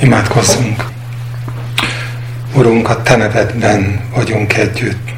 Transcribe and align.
Imádkozzunk! 0.00 0.84
Urunk, 2.54 2.88
a 2.88 3.02
Te 3.02 3.16
nevedben 3.16 4.00
vagyunk 4.14 4.56
együtt, 4.56 5.08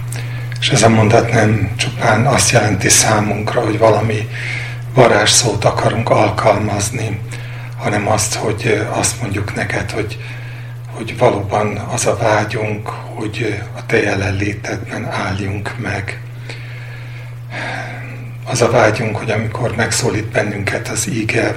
és 0.61 0.71
ez 0.71 0.83
a 0.83 0.89
mondat 0.89 1.33
nem 1.33 1.71
csupán 1.77 2.27
azt 2.27 2.51
jelenti 2.51 2.89
számunkra, 2.89 3.61
hogy 3.61 3.79
valami 3.79 4.29
varázsszót 4.95 5.65
akarunk 5.65 6.11
alkalmazni, 6.11 7.21
hanem 7.79 8.09
azt, 8.09 8.35
hogy 8.35 8.87
azt 8.91 9.21
mondjuk 9.21 9.55
neked, 9.55 9.91
hogy, 9.91 10.19
hogy 10.95 11.19
valóban 11.19 11.77
az 11.77 12.07
a 12.07 12.17
vágyunk, 12.17 12.89
hogy 12.89 13.63
a 13.77 13.87
Te 13.87 14.03
jelenlétedben 14.03 15.11
álljunk 15.11 15.75
meg. 15.79 16.21
Az 18.45 18.63
a 18.63 18.71
vágyunk, 18.71 19.17
hogy 19.17 19.31
amikor 19.31 19.77
megszólít 19.77 20.27
bennünket 20.27 20.89
az 20.89 21.09
íge, 21.09 21.57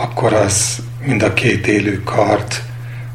akkor 0.00 0.32
az 0.32 0.78
mind 1.04 1.22
a 1.22 1.34
két 1.34 1.66
élő 1.66 2.02
kart 2.02 2.62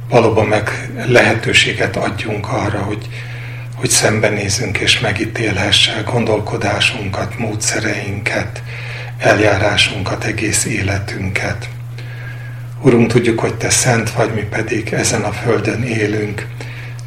valóban 0.09 0.47
meg 0.47 0.89
lehetőséget 1.07 1.95
adjunk 1.95 2.51
arra, 2.51 2.81
hogy, 2.81 3.09
hogy 3.75 3.89
szembenézünk 3.89 4.77
és 4.77 4.99
megítélhesse 4.99 6.01
gondolkodásunkat, 6.11 7.37
módszereinket, 7.37 8.63
eljárásunkat, 9.17 10.23
egész 10.23 10.65
életünket. 10.65 11.69
Urunk, 12.81 13.11
tudjuk, 13.11 13.39
hogy 13.39 13.55
Te 13.55 13.69
szent 13.69 14.11
vagy, 14.11 14.33
mi 14.33 14.41
pedig 14.41 14.93
ezen 14.93 15.21
a 15.21 15.31
földön 15.31 15.83
élünk, 15.83 16.47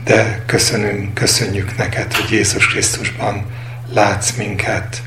de 0.05 0.43
köszönünk, 0.47 1.15
köszönjük 1.15 1.77
neked, 1.77 2.13
hogy 2.13 2.31
Jézus 2.31 2.67
Krisztusban 2.67 3.47
látsz 3.93 4.33
minket 4.37 5.03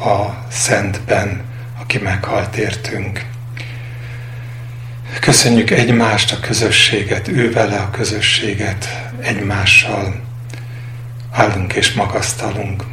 a 0.00 0.46
Szentben, 0.50 1.40
aki 1.80 1.98
meghalt 1.98 2.56
értünk. 2.56 3.30
Köszönjük 5.20 5.70
egymást, 5.70 6.32
a 6.32 6.40
közösséget, 6.40 7.28
ő 7.28 7.52
vele 7.52 7.76
a 7.76 7.90
közösséget, 7.90 9.10
egymással 9.20 10.20
állunk 11.30 11.72
és 11.72 11.92
magasztalunk. 11.92 12.84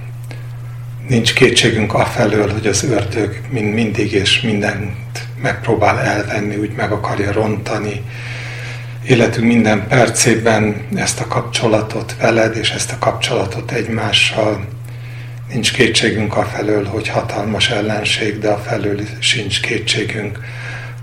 Nincs 1.08 1.34
kétségünk 1.34 1.94
afelől, 1.94 2.52
hogy 2.52 2.68
az 2.68 2.84
ördög 2.84 3.42
mind 3.50 3.74
mindig 3.74 4.12
és 4.12 4.42
mindent 4.42 5.28
megpróbál 5.42 6.00
elvenni, 6.00 6.56
úgy 6.56 6.72
meg 6.72 6.92
akarja 6.92 7.32
rontani. 7.32 8.04
Életünk 9.08 9.48
minden 9.48 9.88
percében 9.88 10.88
ezt 10.96 11.20
a 11.20 11.28
kapcsolatot 11.28 12.16
veled 12.20 12.56
és 12.56 12.70
ezt 12.70 12.92
a 12.92 12.98
kapcsolatot 12.98 13.72
egymással. 13.72 14.66
Nincs 15.52 15.74
kétségünk 15.74 16.38
afelől, 16.38 16.86
hogy 16.86 17.08
hatalmas 17.08 17.70
ellenség, 17.70 18.40
de 18.40 18.50
afelől 18.50 19.00
sincs 19.20 19.62
kétségünk, 19.62 20.40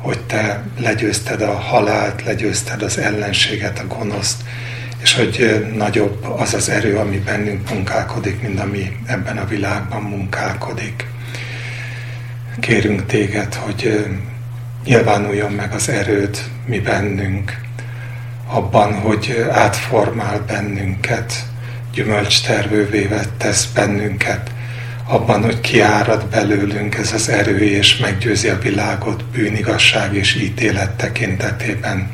hogy 0.07 0.21
te 0.21 0.63
legyőzted 0.79 1.43
a 1.43 1.53
halált, 1.53 2.23
legyőzted 2.25 2.83
az 2.83 2.99
ellenséget, 2.99 3.79
a 3.79 3.87
gonoszt, 3.87 4.43
és 5.03 5.15
hogy 5.15 5.67
nagyobb 5.77 6.25
az 6.37 6.55
az 6.55 6.69
erő, 6.69 6.97
ami 6.97 7.19
bennünk 7.19 7.71
munkálkodik, 7.71 8.43
mint 8.43 8.61
ami 8.61 8.97
ebben 9.07 9.39
a 9.39 9.47
világban 9.47 10.03
munkálkodik. 10.03 11.07
Kérünk 12.61 13.07
téged, 13.07 13.55
hogy 13.55 14.07
nyilvánuljon 14.85 15.53
meg 15.53 15.73
az 15.73 15.89
erőd 15.89 16.39
mi 16.67 16.81
bennünk, 16.81 17.61
abban, 18.47 18.95
hogy 18.95 19.47
átformál 19.51 20.45
bennünket, 20.47 21.33
gyümölcstervővé 21.93 23.09
tesz 23.39 23.67
bennünket, 23.75 24.51
abban, 25.07 25.43
hogy 25.43 25.61
kiárad 25.61 26.27
belőlünk 26.27 26.95
ez 26.95 27.13
az 27.13 27.29
erő, 27.29 27.59
és 27.59 27.97
meggyőzi 27.97 28.49
a 28.49 28.59
világot 28.59 29.25
bűnigasság 29.25 30.15
és 30.15 30.35
ítélet 30.35 30.91
tekintetében. 30.91 32.11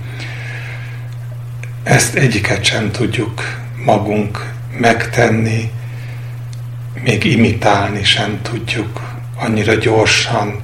Ezt 1.82 2.14
egyiket 2.14 2.64
sem 2.64 2.90
tudjuk 2.90 3.60
magunk 3.84 4.52
megtenni, 4.78 5.70
még 7.02 7.24
imitálni 7.24 8.04
sem 8.04 8.40
tudjuk. 8.42 9.00
Annyira 9.36 9.74
gyorsan, 9.74 10.60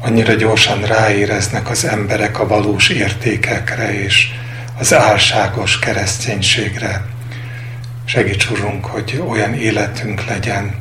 annyira 0.00 0.34
gyorsan 0.34 0.82
ráéreznek 0.82 1.70
az 1.70 1.84
emberek 1.84 2.38
a 2.40 2.46
valós 2.46 2.88
értékekre 2.88 4.02
és 4.02 4.28
az 4.78 4.94
álságos 4.94 5.78
kereszténységre. 5.78 7.04
Segíts, 8.04 8.50
Urunk, 8.50 8.84
hogy 8.84 9.22
olyan 9.28 9.54
életünk 9.54 10.24
legyen, 10.24 10.74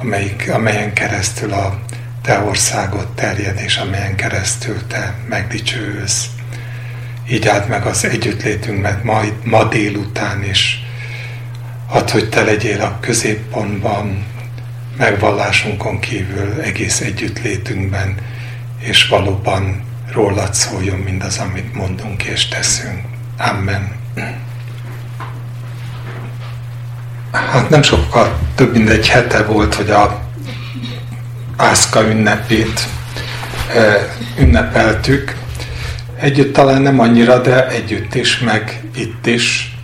amelyik, 0.00 0.50
amelyen 0.52 0.92
keresztül 0.92 1.52
a 1.52 1.78
Te 2.22 2.40
országot 2.40 3.14
terjed, 3.14 3.60
és 3.60 3.76
amelyen 3.76 4.14
keresztül 4.16 4.86
Te 4.86 5.14
megdicsőülsz. 5.28 6.26
Így 7.30 7.48
áld 7.48 7.68
meg 7.68 7.86
az 7.86 8.04
együttlétünket 8.04 9.04
majd 9.04 9.32
ma 9.44 9.64
délután 9.64 10.44
is. 10.44 10.84
Add, 11.86 12.10
hogy 12.10 12.28
Te 12.28 12.42
legyél 12.42 12.80
a 12.80 12.98
középpontban, 13.00 14.26
megvallásunkon 14.96 16.00
kívül 16.00 16.60
egész 16.60 17.00
együttlétünkben, 17.00 18.14
és 18.78 19.08
valóban 19.08 19.84
rólad 20.12 20.54
szóljon 20.54 20.98
mindaz, 20.98 21.38
amit 21.38 21.74
mondunk 21.74 22.22
és 22.22 22.48
teszünk. 22.48 23.00
Amen. 23.38 23.96
Hát 27.32 27.68
nem 27.68 27.82
sokkal 27.82 28.38
több 28.54 28.72
mint 28.72 28.88
egy 28.88 29.08
hete 29.08 29.42
volt, 29.42 29.74
hogy 29.74 29.90
a 29.90 30.20
Pászka 31.56 32.08
ünnepét 32.08 32.80
e, 33.74 34.14
ünnepeltük. 34.38 35.36
Együtt 36.20 36.52
talán 36.52 36.82
nem 36.82 37.00
annyira, 37.00 37.40
de 37.40 37.68
együtt 37.68 38.14
is, 38.14 38.38
meg 38.38 38.82
itt 38.94 39.26
is. 39.26 39.76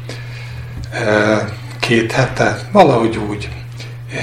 E, 0.92 1.44
két 1.78 2.12
hete, 2.12 2.58
valahogy 2.72 3.16
úgy. 3.16 3.48
E, 4.12 4.20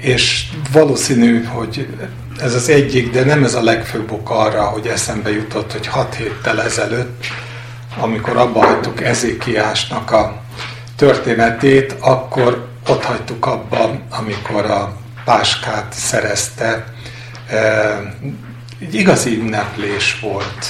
és 0.00 0.46
valószínű, 0.72 1.44
hogy 1.44 1.88
ez 2.40 2.54
az 2.54 2.68
egyik, 2.68 3.10
de 3.10 3.24
nem 3.24 3.44
ez 3.44 3.54
a 3.54 3.62
legfőbb 3.62 4.12
ok 4.12 4.30
arra, 4.30 4.62
hogy 4.62 4.86
eszembe 4.86 5.32
jutott, 5.32 5.72
hogy 5.72 5.86
hat 5.86 6.14
héttel 6.14 6.62
ezelőtt, 6.62 7.26
amikor 8.00 8.36
abba 8.36 8.66
hagytuk 8.66 9.02
Ezékiásnak 9.02 10.10
a 10.10 10.43
történetét, 10.96 11.96
akkor 12.00 12.66
ott 12.88 13.04
hagytuk 13.04 13.46
abban, 13.46 14.02
amikor 14.10 14.64
a 14.64 14.96
páskát 15.24 15.92
szerezte. 15.92 16.84
Egy 18.80 18.94
igazi 18.94 19.36
ünneplés 19.38 20.20
volt. 20.20 20.66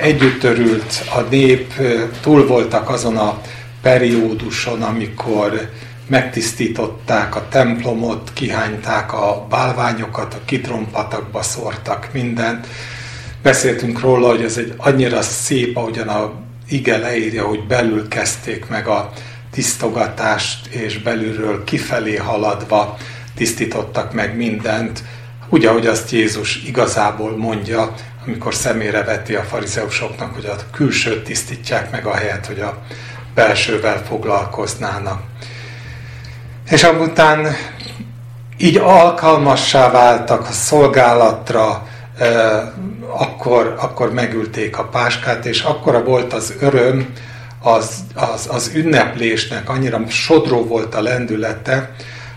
Együtt 0.00 0.44
örült 0.44 1.04
a 1.14 1.20
nép, 1.20 1.72
túl 2.20 2.46
voltak 2.46 2.88
azon 2.88 3.16
a 3.16 3.40
perióduson, 3.82 4.82
amikor 4.82 5.70
megtisztították 6.06 7.36
a 7.36 7.46
templomot, 7.48 8.30
kihányták 8.32 9.12
a 9.12 9.46
bálványokat, 9.50 10.34
a 10.34 10.44
kitrompatakba 10.44 11.42
szórtak 11.42 12.08
mindent. 12.12 12.66
Beszéltünk 13.42 14.00
róla, 14.00 14.28
hogy 14.28 14.42
ez 14.42 14.56
egy 14.56 14.74
annyira 14.76 15.22
szép, 15.22 15.76
ahogyan 15.76 16.08
a 16.08 16.32
ige 16.68 16.96
leírja, 16.96 17.46
hogy 17.46 17.66
belül 17.66 18.08
kezdték 18.08 18.68
meg 18.68 18.86
a 18.86 19.12
tisztogatást, 19.50 20.66
és 20.66 20.98
belülről 20.98 21.64
kifelé 21.64 22.16
haladva 22.16 22.96
tisztítottak 23.34 24.12
meg 24.12 24.36
mindent, 24.36 25.02
úgy, 25.48 25.64
ahogy 25.64 25.86
azt 25.86 26.10
Jézus 26.10 26.62
igazából 26.64 27.36
mondja, 27.36 27.94
amikor 28.26 28.54
szemére 28.54 29.02
veti 29.02 29.34
a 29.34 29.42
farizeusoknak, 29.42 30.34
hogy 30.34 30.44
a 30.44 30.56
külsőt 30.72 31.24
tisztítják 31.24 31.90
meg 31.90 32.06
a 32.06 32.14
helyet, 32.14 32.46
hogy 32.46 32.60
a 32.60 32.82
belsővel 33.34 34.04
foglalkoznának. 34.04 35.22
És 36.70 36.82
amután 36.82 37.56
így 38.56 38.76
alkalmassá 38.76 39.90
váltak 39.90 40.48
a 40.48 40.52
szolgálatra, 40.52 41.86
akkor, 43.16 43.74
akkor 43.78 44.12
megülték 44.12 44.78
a 44.78 44.84
páskát, 44.84 45.46
és 45.46 45.62
akkora 45.62 46.02
volt 46.02 46.32
az 46.32 46.54
öröm, 46.60 47.12
az, 47.62 48.04
az, 48.14 48.48
az 48.50 48.70
ünneplésnek 48.74 49.68
annyira 49.68 50.08
sodró 50.08 50.64
volt 50.64 50.94
a 50.94 51.02
lendülete, 51.02 51.90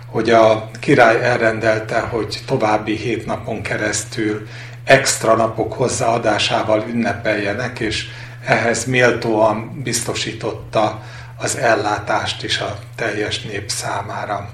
hogy 0.06 0.30
a 0.30 0.70
király 0.80 1.24
elrendelte, 1.24 2.00
hogy 2.00 2.40
további 2.46 2.96
hét 2.96 3.26
napon 3.26 3.62
keresztül 3.62 4.48
extra 4.84 5.36
napok 5.36 5.74
hozzáadásával 5.74 6.84
ünnepeljenek, 6.90 7.80
és 7.80 8.06
ehhez 8.46 8.86
méltóan 8.86 9.82
biztosította 9.84 11.02
az 11.38 11.58
ellátást 11.58 12.44
is 12.44 12.60
a 12.60 12.80
teljes 12.96 13.42
nép 13.42 13.70
számára. 13.70 14.50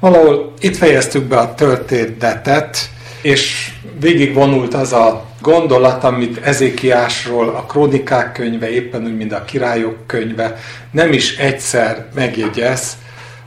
Valahol 0.00 0.52
itt 0.60 0.76
fejeztük 0.76 1.24
be 1.24 1.38
a 1.38 1.54
történetet, 1.54 2.90
és 3.22 3.72
végigvonult 4.00 4.74
az 4.74 4.92
a 4.92 5.24
gondolat, 5.40 6.04
amit 6.04 6.38
Ezékiásról 6.38 7.48
a 7.48 7.64
krónikák 7.64 8.32
könyve, 8.32 8.70
éppen 8.70 9.04
úgy, 9.04 9.16
mint 9.16 9.32
a 9.32 9.44
királyok 9.44 10.06
könyve 10.06 10.56
nem 10.90 11.12
is 11.12 11.36
egyszer 11.36 12.06
megjegyez, 12.14 12.96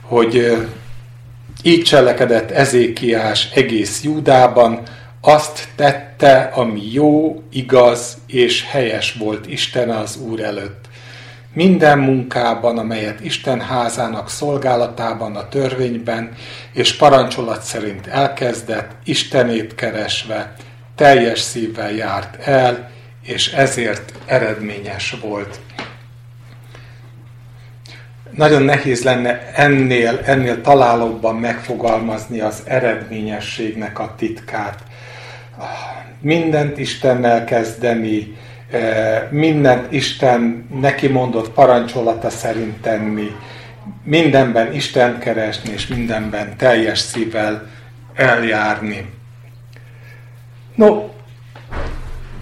hogy 0.00 0.56
így 1.62 1.82
cselekedett 1.82 2.50
Ezékiás 2.50 3.48
egész 3.54 4.02
Júdában, 4.02 4.82
azt 5.20 5.68
tette, 5.76 6.50
ami 6.54 6.92
jó, 6.92 7.42
igaz 7.52 8.16
és 8.26 8.64
helyes 8.70 9.12
volt 9.18 9.46
Isten 9.46 9.90
az 9.90 10.16
Úr 10.16 10.40
előtt. 10.40 10.84
Minden 11.54 11.98
munkában, 11.98 12.78
amelyet 12.78 13.20
Isten 13.20 13.60
házának 13.60 14.28
szolgálatában, 14.28 15.36
a 15.36 15.48
törvényben 15.48 16.32
és 16.72 16.96
parancsolat 16.96 17.62
szerint 17.62 18.06
elkezdett, 18.06 18.90
Istenét 19.04 19.74
keresve, 19.74 20.54
teljes 20.94 21.40
szívvel 21.40 21.92
járt 21.92 22.46
el, 22.46 22.90
és 23.22 23.52
ezért 23.52 24.12
eredményes 24.26 25.16
volt. 25.22 25.60
Nagyon 28.30 28.62
nehéz 28.62 29.02
lenne 29.02 29.52
ennél, 29.54 30.20
ennél 30.24 30.60
találóbban 30.60 31.36
megfogalmazni 31.36 32.40
az 32.40 32.62
eredményességnek 32.64 33.98
a 33.98 34.14
titkát. 34.16 34.78
Mindent 36.20 36.78
Istennel 36.78 37.44
kezdeni, 37.44 38.36
mindent 39.30 39.92
Isten 39.92 40.68
neki 40.80 41.06
mondott 41.08 41.50
parancsolata 41.50 42.30
szerint 42.30 42.76
tenni, 42.80 43.36
mindenben 44.02 44.74
Isten 44.74 45.18
keresni, 45.18 45.72
és 45.72 45.86
mindenben 45.86 46.56
teljes 46.56 46.98
szívvel 46.98 47.66
eljárni. 48.14 49.06
No, 50.74 51.08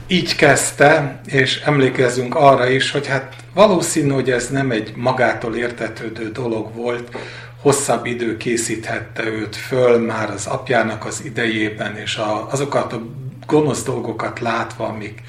így 0.06 0.36
kezdte, 0.36 1.20
és 1.26 1.60
emlékezzünk 1.60 2.34
arra 2.34 2.68
is, 2.68 2.90
hogy 2.90 3.06
hát 3.06 3.34
valószínű, 3.54 4.10
hogy 4.10 4.30
ez 4.30 4.48
nem 4.48 4.70
egy 4.70 4.92
magától 4.96 5.56
értetődő 5.56 6.30
dolog 6.30 6.74
volt, 6.74 7.16
hosszabb 7.60 8.06
idő 8.06 8.36
készíthette 8.36 9.24
őt 9.24 9.56
föl 9.56 9.98
már 9.98 10.30
az 10.30 10.46
apjának 10.46 11.04
az 11.04 11.22
idejében, 11.24 11.96
és 11.96 12.16
a, 12.16 12.46
azokat 12.50 12.92
a 12.92 13.02
gonosz 13.46 13.82
dolgokat 13.82 14.40
látva, 14.40 14.86
amik, 14.86 15.22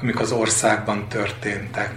amik 0.00 0.20
az 0.20 0.32
országban 0.32 1.08
történtek. 1.08 1.90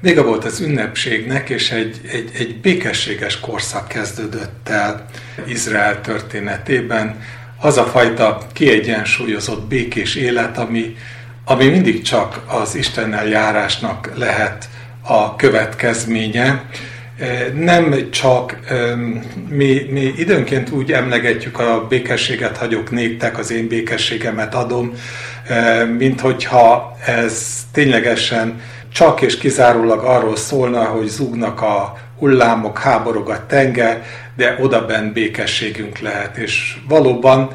Vége 0.00 0.22
volt 0.22 0.44
az 0.44 0.60
ünnepségnek, 0.60 1.48
és 1.48 1.70
egy, 1.70 2.00
egy, 2.12 2.30
egy 2.34 2.60
békességes 2.60 3.40
korszak 3.40 3.88
kezdődött 3.88 4.68
el 4.68 5.04
Izrael 5.46 6.00
történetében, 6.00 7.20
az 7.60 7.76
a 7.76 7.84
fajta 7.84 8.46
kiegyensúlyozott 8.52 9.66
békés 9.66 10.14
élet, 10.14 10.58
ami, 10.58 10.96
ami 11.44 11.66
mindig 11.66 12.02
csak 12.02 12.40
az 12.46 12.74
Istennel 12.74 13.26
járásnak 13.26 14.10
lehet 14.16 14.68
a 15.02 15.36
következménye. 15.36 16.64
Nem 17.54 18.10
csak 18.10 18.58
mi, 19.48 19.86
mi 19.90 20.14
időnként 20.16 20.70
úgy 20.70 20.92
emlegetjük 20.92 21.58
a 21.58 21.86
békességet 21.88 22.56
hagyok 22.56 22.90
néktek, 22.90 23.38
az 23.38 23.50
én 23.50 23.68
békességemet 23.68 24.54
adom, 24.54 24.92
mint 25.98 26.20
hogyha 26.20 26.96
ez 27.06 27.66
ténylegesen 27.72 28.60
csak 28.92 29.20
és 29.20 29.38
kizárólag 29.38 30.04
arról 30.04 30.36
szólna, 30.36 30.84
hogy 30.84 31.06
zúgnak 31.06 31.62
a 31.62 31.96
hullámok, 32.18 32.78
háborog 32.78 33.28
a 33.28 33.46
tenger, 33.46 34.02
de 34.36 34.56
odaben 34.60 35.12
békességünk 35.12 35.98
lehet. 35.98 36.36
És 36.36 36.76
valóban 36.88 37.50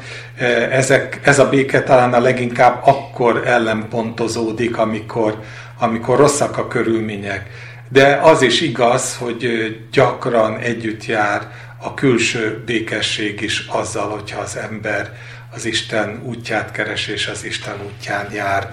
ezek, 0.70 1.20
ez 1.22 1.38
a 1.38 1.48
béke 1.48 1.82
talán 1.82 2.12
a 2.12 2.20
leginkább 2.20 2.80
akkor 2.84 3.42
ellenpontozódik, 3.46 4.78
amikor, 4.78 5.38
amikor 5.78 6.18
rosszak 6.18 6.58
a 6.58 6.68
körülmények. 6.68 7.50
De 7.92 8.18
az 8.22 8.42
is 8.42 8.60
igaz, 8.60 9.16
hogy 9.16 9.76
gyakran 9.92 10.58
együtt 10.58 11.06
jár 11.06 11.50
a 11.78 11.94
külső 11.94 12.62
békesség 12.66 13.40
is 13.40 13.66
azzal, 13.68 14.08
hogyha 14.08 14.40
az 14.40 14.56
ember 14.56 15.12
az 15.52 15.64
Isten 15.64 16.22
útját 16.24 16.72
keres 16.72 17.06
és 17.06 17.26
az 17.26 17.44
Isten 17.44 17.74
útján 17.86 18.32
jár. 18.32 18.72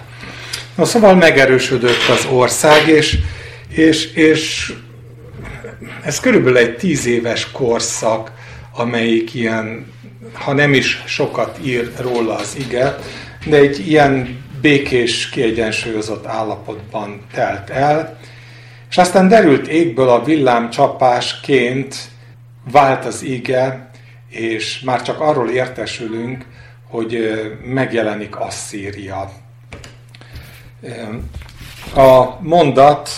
Na 0.76 0.86
szóval 0.86 1.16
megerősödött 1.16 2.08
az 2.10 2.26
ország, 2.32 2.88
és, 2.88 3.18
és, 3.70 4.14
és 4.14 4.74
ez 6.04 6.20
körülbelül 6.20 6.58
egy 6.58 6.78
tíz 6.78 7.06
éves 7.06 7.52
korszak, 7.52 8.32
amelyik 8.72 9.34
ilyen, 9.34 9.94
ha 10.34 10.54
nem 10.54 10.74
is 10.74 11.04
sokat 11.06 11.60
ír 11.64 11.92
róla 12.00 12.36
az 12.36 12.56
ige, 12.60 12.98
de 13.46 13.58
egy 13.58 13.90
ilyen 13.90 14.46
békés, 14.62 15.30
kiegyensúlyozott 15.30 16.26
állapotban 16.26 17.22
telt 17.34 17.70
el, 17.70 18.20
és 18.90 18.98
aztán 18.98 19.28
derült 19.28 19.68
égből 19.68 20.10
a 20.10 20.24
villám 20.24 20.70
csapásként 20.70 21.96
vált 22.72 23.06
az 23.06 23.24
ige, 23.24 23.90
és 24.30 24.80
már 24.80 25.02
csak 25.02 25.20
arról 25.20 25.50
értesülünk, 25.50 26.46
hogy 26.90 27.42
megjelenik 27.64 28.40
Asszíria. 28.40 29.32
A 31.96 32.42
mondat 32.42 33.10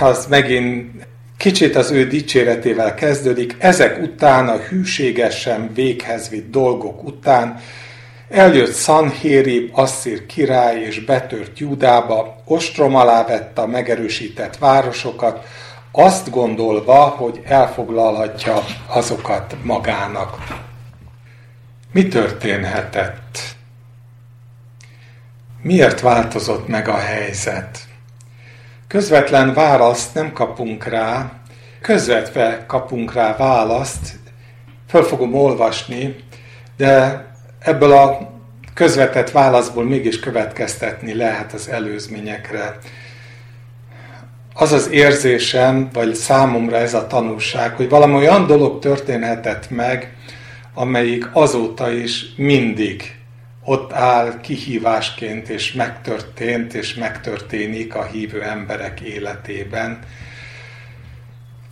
az 0.00 0.26
megint 0.26 1.06
Kicsit 1.36 1.76
az 1.76 1.90
ő 1.90 2.06
dicséretével 2.06 2.94
kezdődik, 2.94 3.56
ezek 3.58 4.02
után 4.02 4.48
a 4.48 4.56
hűségesen 4.56 5.70
véghez 5.74 6.28
vitt 6.28 6.50
dolgok 6.50 7.04
után 7.04 7.60
eljött 8.28 8.74
Sanhérib, 8.74 9.70
Asszír 9.72 10.26
király 10.26 10.80
és 10.80 11.04
betört 11.04 11.58
Júdába, 11.58 12.36
ostrom 12.44 12.94
alá 12.94 13.24
vette 13.24 13.60
a 13.60 13.66
megerősített 13.66 14.56
városokat, 14.56 15.44
azt 15.92 16.30
gondolva, 16.30 17.00
hogy 17.04 17.40
elfoglalhatja 17.44 18.64
azokat 18.86 19.56
magának. 19.62 20.36
Mi 21.92 22.08
történhetett? 22.08 23.38
Miért 25.62 26.00
változott 26.00 26.68
meg 26.68 26.88
a 26.88 26.96
helyzet? 26.96 27.78
Közvetlen 28.88 29.54
választ 29.54 30.14
nem 30.14 30.32
kapunk 30.32 30.84
rá, 30.84 31.32
közvetve 31.80 32.64
kapunk 32.66 33.12
rá 33.12 33.36
választ, 33.36 34.18
föl 34.88 35.02
fogom 35.02 35.34
olvasni, 35.34 36.16
de 36.76 37.24
ebből 37.66 37.92
a 37.92 38.30
közvetett 38.74 39.30
válaszból 39.30 39.84
mégis 39.84 40.20
következtetni 40.20 41.14
lehet 41.14 41.52
az 41.52 41.68
előzményekre. 41.68 42.78
Az 44.54 44.72
az 44.72 44.90
érzésem, 44.90 45.88
vagy 45.92 46.14
számomra 46.14 46.76
ez 46.76 46.94
a 46.94 47.06
tanulság, 47.06 47.74
hogy 47.74 47.88
valami 47.88 48.14
olyan 48.14 48.46
dolog 48.46 48.78
történhetett 48.78 49.70
meg, 49.70 50.14
amelyik 50.74 51.28
azóta 51.32 51.90
is 51.90 52.24
mindig 52.36 53.16
ott 53.64 53.92
áll 53.92 54.40
kihívásként, 54.40 55.48
és 55.48 55.72
megtörtént, 55.72 56.74
és 56.74 56.94
megtörténik 56.94 57.94
a 57.94 58.04
hívő 58.04 58.42
emberek 58.42 59.00
életében. 59.00 59.98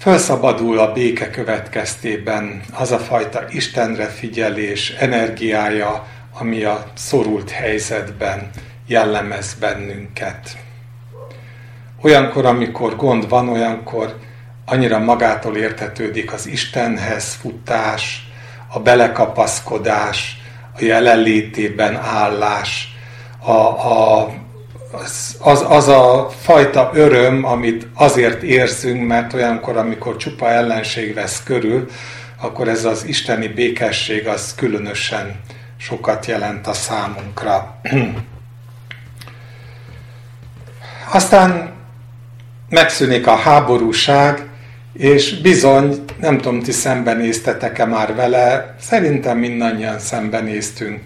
Felszabadul 0.04 0.78
a 0.78 0.92
béke 0.92 1.30
következtében 1.30 2.62
az 2.72 2.92
a 2.92 2.98
fajta 2.98 3.44
Istenre 3.48 4.06
figyelés, 4.06 4.90
energiája, 4.90 6.06
ami 6.38 6.62
a 6.62 6.84
szorult 6.94 7.50
helyzetben 7.50 8.50
jellemez 8.86 9.54
bennünket. 9.60 10.56
Olyankor, 12.02 12.44
amikor 12.46 12.96
gond 12.96 13.28
van, 13.28 13.48
olyankor 13.48 14.16
annyira 14.64 14.98
magától 14.98 15.56
értetődik 15.56 16.32
az 16.32 16.46
Istenhez 16.46 17.34
futás, 17.34 18.28
a 18.68 18.80
belekapaszkodás, 18.80 20.40
a 20.76 20.84
jelenlétében 20.84 21.96
állás, 21.96 22.96
a, 23.38 23.52
a, 23.52 24.34
az, 25.38 25.66
az, 25.68 25.88
a 25.88 26.30
fajta 26.40 26.90
öröm, 26.94 27.44
amit 27.44 27.86
azért 27.94 28.42
érzünk, 28.42 29.06
mert 29.06 29.32
olyankor, 29.32 29.76
amikor 29.76 30.16
csupa 30.16 30.48
ellenség 30.48 31.14
vesz 31.14 31.42
körül, 31.42 31.88
akkor 32.40 32.68
ez 32.68 32.84
az 32.84 33.04
isteni 33.06 33.48
békesség 33.48 34.26
az 34.26 34.54
különösen 34.54 35.40
sokat 35.76 36.26
jelent 36.26 36.66
a 36.66 36.72
számunkra. 36.72 37.80
Aztán 41.12 41.72
megszűnik 42.68 43.26
a 43.26 43.36
háborúság, 43.36 44.48
és 44.92 45.40
bizony, 45.40 46.04
nem 46.20 46.36
tudom, 46.36 46.60
ti 46.60 46.72
szembenéztetek-e 46.72 47.84
már 47.84 48.14
vele, 48.14 48.74
szerintem 48.80 49.38
mindannyian 49.38 49.98
szembenéztünk. 49.98 51.00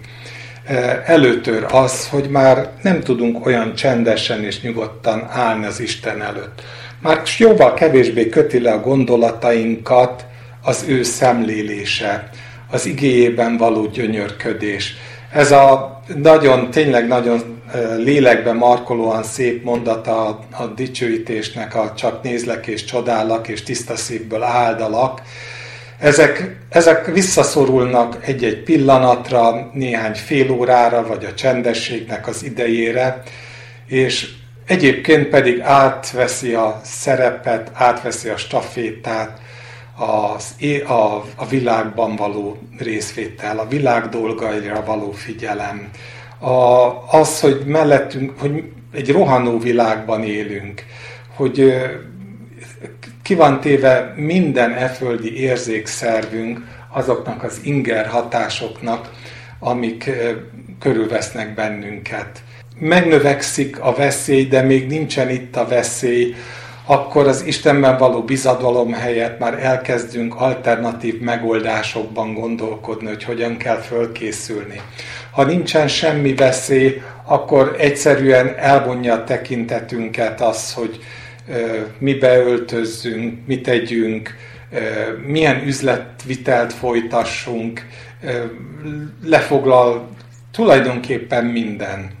Előtör 1.05 1.65
az, 1.71 2.09
hogy 2.09 2.29
már 2.29 2.69
nem 2.81 2.99
tudunk 2.99 3.45
olyan 3.45 3.75
csendesen 3.75 4.43
és 4.43 4.61
nyugodtan 4.61 5.27
állni 5.29 5.65
az 5.65 5.79
Isten 5.79 6.21
előtt. 6.21 6.61
Már 7.01 7.21
jóval 7.37 7.73
kevésbé 7.73 8.29
köti 8.29 8.59
le 8.59 8.71
a 8.71 8.79
gondolatainkat 8.79 10.25
az 10.61 10.85
ő 10.87 11.03
szemlélése, 11.03 12.29
az 12.71 12.85
igéjében 12.85 13.57
való 13.57 13.85
gyönyörködés. 13.85 14.95
Ez 15.31 15.51
a 15.51 15.99
nagyon, 16.15 16.71
tényleg 16.71 17.07
nagyon 17.07 17.61
lélekben 17.97 18.55
markolóan 18.55 19.23
szép 19.23 19.63
mondata 19.63 20.25
a, 20.25 20.39
a 20.51 20.65
dicsőítésnek, 20.65 21.75
a 21.75 21.93
csak 21.95 22.23
nézlek 22.23 22.67
és 22.67 22.83
csodálak 22.83 23.47
és 23.47 23.63
tiszta 23.63 23.95
szívből 23.95 24.43
áldalak. 24.43 25.21
Ezek, 25.99 26.55
ezek 26.69 27.05
visszaszorulnak 27.05 28.17
egy-egy 28.27 28.63
pillanatra, 28.63 29.69
néhány 29.73 30.13
fél 30.13 30.51
órára, 30.51 31.07
vagy 31.07 31.25
a 31.25 31.33
csendességnek 31.33 32.27
az 32.27 32.43
idejére, 32.43 33.23
és 33.87 34.29
egyébként 34.65 35.27
pedig 35.27 35.61
átveszi 35.61 36.53
a 36.53 36.81
szerepet, 36.83 37.71
átveszi 37.73 38.29
a 38.29 38.37
stafétát, 38.37 39.39
az, 39.95 40.55
a, 40.87 40.93
a 41.35 41.47
világban 41.49 42.15
való 42.15 42.57
részvétel, 42.77 43.59
a 43.59 43.67
világ 43.67 44.09
dolgaira 44.09 44.83
való 44.85 45.11
figyelem, 45.11 45.89
a, 46.39 47.17
az, 47.17 47.39
hogy 47.39 47.63
mellettünk, 47.65 48.39
hogy 48.39 48.63
egy 48.93 49.11
rohanó 49.11 49.59
világban 49.59 50.23
élünk, 50.23 50.85
hogy 51.35 51.73
ki 53.29 53.35
van 53.35 53.59
téve 53.59 54.13
minden 54.15 54.73
eföldi 54.73 55.39
érzékszervünk 55.39 56.59
azoknak 56.93 57.43
az 57.43 57.59
inger 57.63 58.07
hatásoknak, 58.07 59.09
amik 59.59 60.09
körülvesznek 60.79 61.53
bennünket. 61.53 62.43
Megnövekszik 62.79 63.79
a 63.79 63.93
veszély, 63.93 64.45
de 64.45 64.61
még 64.61 64.87
nincsen 64.87 65.29
itt 65.29 65.55
a 65.55 65.67
veszély, 65.67 66.35
akkor 66.85 67.27
az 67.27 67.43
Istenben 67.45 67.97
való 67.97 68.23
bizadalom 68.23 68.93
helyett 68.93 69.39
már 69.39 69.63
elkezdünk 69.63 70.35
alternatív 70.35 71.19
megoldásokban 71.19 72.33
gondolkodni, 72.33 73.07
hogy 73.07 73.23
hogyan 73.23 73.57
kell 73.57 73.79
fölkészülni. 73.79 74.81
Ha 75.31 75.43
nincsen 75.43 75.87
semmi 75.87 76.33
veszély, 76.33 77.01
akkor 77.25 77.75
egyszerűen 77.79 78.55
elvonja 78.57 79.13
a 79.13 79.23
tekintetünket 79.23 80.41
az, 80.41 80.73
hogy 80.73 80.99
mi 81.97 82.13
beöltözzünk, 82.13 83.47
mit 83.47 83.63
tegyünk, 83.63 84.35
milyen 85.25 85.63
üzletvitelt 85.65 86.73
folytassunk, 86.73 87.85
lefoglal 89.23 90.09
tulajdonképpen 90.51 91.45
minden. 91.45 92.11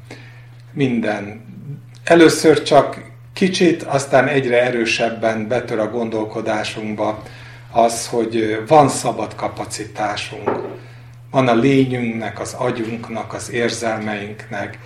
Minden. 0.73 1.41
Először 2.03 2.63
csak 2.63 3.01
kicsit, 3.33 3.83
aztán 3.83 4.27
egyre 4.27 4.61
erősebben 4.63 5.47
betör 5.47 5.79
a 5.79 5.89
gondolkodásunkba 5.89 7.23
az, 7.71 8.07
hogy 8.07 8.63
van 8.67 8.89
szabad 8.89 9.35
kapacitásunk. 9.35 10.49
Van 11.31 11.47
a 11.47 11.55
lényünknek, 11.55 12.39
az 12.39 12.53
agyunknak, 12.53 13.33
az 13.33 13.51
érzelmeinknek, 13.51 14.77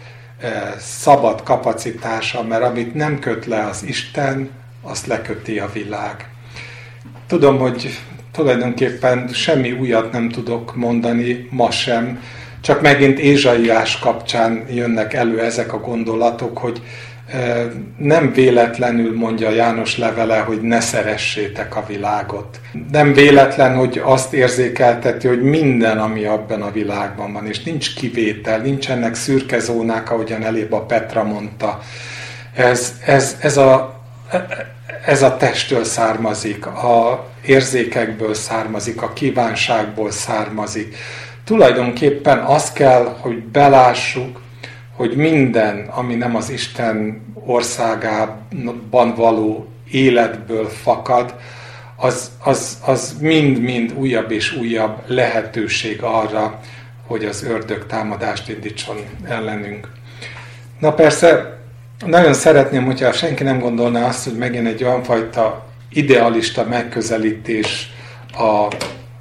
szabad 0.79 1.43
kapacitása, 1.43 2.43
mert 2.43 2.63
amit 2.63 2.93
nem 2.93 3.19
köt 3.19 3.45
le 3.45 3.65
az 3.65 3.83
Isten, 3.83 4.49
azt 4.81 5.07
leköti 5.07 5.59
a 5.59 5.69
világ. 5.73 6.29
Tudom, 7.27 7.57
hogy 7.57 7.99
tulajdonképpen 8.31 9.27
semmi 9.27 9.71
újat 9.71 10.11
nem 10.11 10.29
tudok 10.29 10.75
mondani, 10.75 11.47
ma 11.51 11.71
sem, 11.71 12.23
csak 12.61 12.81
megint 12.81 13.19
Ézsaiás 13.19 13.99
kapcsán 13.99 14.65
jönnek 14.69 15.13
elő 15.13 15.39
ezek 15.39 15.73
a 15.73 15.79
gondolatok, 15.79 16.57
hogy 16.57 16.81
nem 17.97 18.33
véletlenül 18.33 19.17
mondja 19.17 19.49
János 19.49 19.97
levele, 19.97 20.37
hogy 20.39 20.61
ne 20.61 20.79
szeressétek 20.79 21.75
a 21.75 21.85
világot. 21.87 22.59
Nem 22.91 23.13
véletlen, 23.13 23.75
hogy 23.75 24.01
azt 24.03 24.33
érzékelteti, 24.33 25.27
hogy 25.27 25.41
minden, 25.41 25.97
ami 25.97 26.25
abban 26.25 26.61
a 26.61 26.71
világban 26.71 27.33
van, 27.33 27.47
és 27.47 27.63
nincs 27.63 27.95
kivétel, 27.95 28.59
nincsenek 28.59 29.15
szürke 29.15 29.59
zónák, 29.59 30.11
ahogyan 30.11 30.43
elébb 30.43 30.71
a 30.71 30.81
Petra 30.81 31.23
mondta. 31.23 31.79
Ez, 32.55 32.93
ez, 33.05 33.37
ez, 33.39 33.57
a, 33.57 34.01
ez 35.05 35.21
a 35.21 35.37
testtől 35.37 35.83
származik, 35.83 36.65
a 36.65 37.27
érzékekből 37.45 38.33
származik, 38.33 39.01
a 39.01 39.13
kívánságból 39.13 40.11
származik. 40.11 40.95
Tulajdonképpen 41.43 42.39
azt 42.39 42.73
kell, 42.73 43.15
hogy 43.19 43.43
belássuk, 43.43 44.41
hogy 45.03 45.15
minden, 45.15 45.87
ami 45.89 46.15
nem 46.15 46.35
az 46.35 46.49
Isten 46.49 47.21
országában 47.45 49.13
való 49.15 49.67
életből 49.91 50.69
fakad, 50.69 51.35
az, 51.95 52.31
az, 52.43 52.77
az 52.85 53.15
mind-mind 53.19 53.93
újabb 53.97 54.31
és 54.31 54.55
újabb 54.55 54.97
lehetőség 55.07 56.01
arra, 56.01 56.59
hogy 57.07 57.25
az 57.25 57.43
ördög 57.43 57.85
támadást 57.85 58.49
indítson 58.49 58.95
ellenünk. 59.23 59.87
Na 60.79 60.93
persze, 60.93 61.59
nagyon 62.05 62.33
szeretném, 62.33 62.85
hogyha 62.85 63.11
senki 63.11 63.43
nem 63.43 63.59
gondolná 63.59 64.07
azt, 64.07 64.23
hogy 64.23 64.37
megint 64.37 64.67
egy 64.67 64.83
olyan 64.83 65.03
fajta 65.03 65.65
idealista 65.89 66.63
megközelítés 66.63 67.91
a 68.33 68.67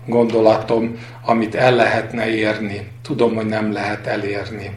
gondolatom, 0.07 0.99
amit 1.25 1.55
el 1.55 1.75
lehetne 1.75 2.29
érni. 2.29 2.91
Tudom, 3.03 3.35
hogy 3.35 3.47
nem 3.47 3.73
lehet 3.73 4.07
elérni 4.07 4.71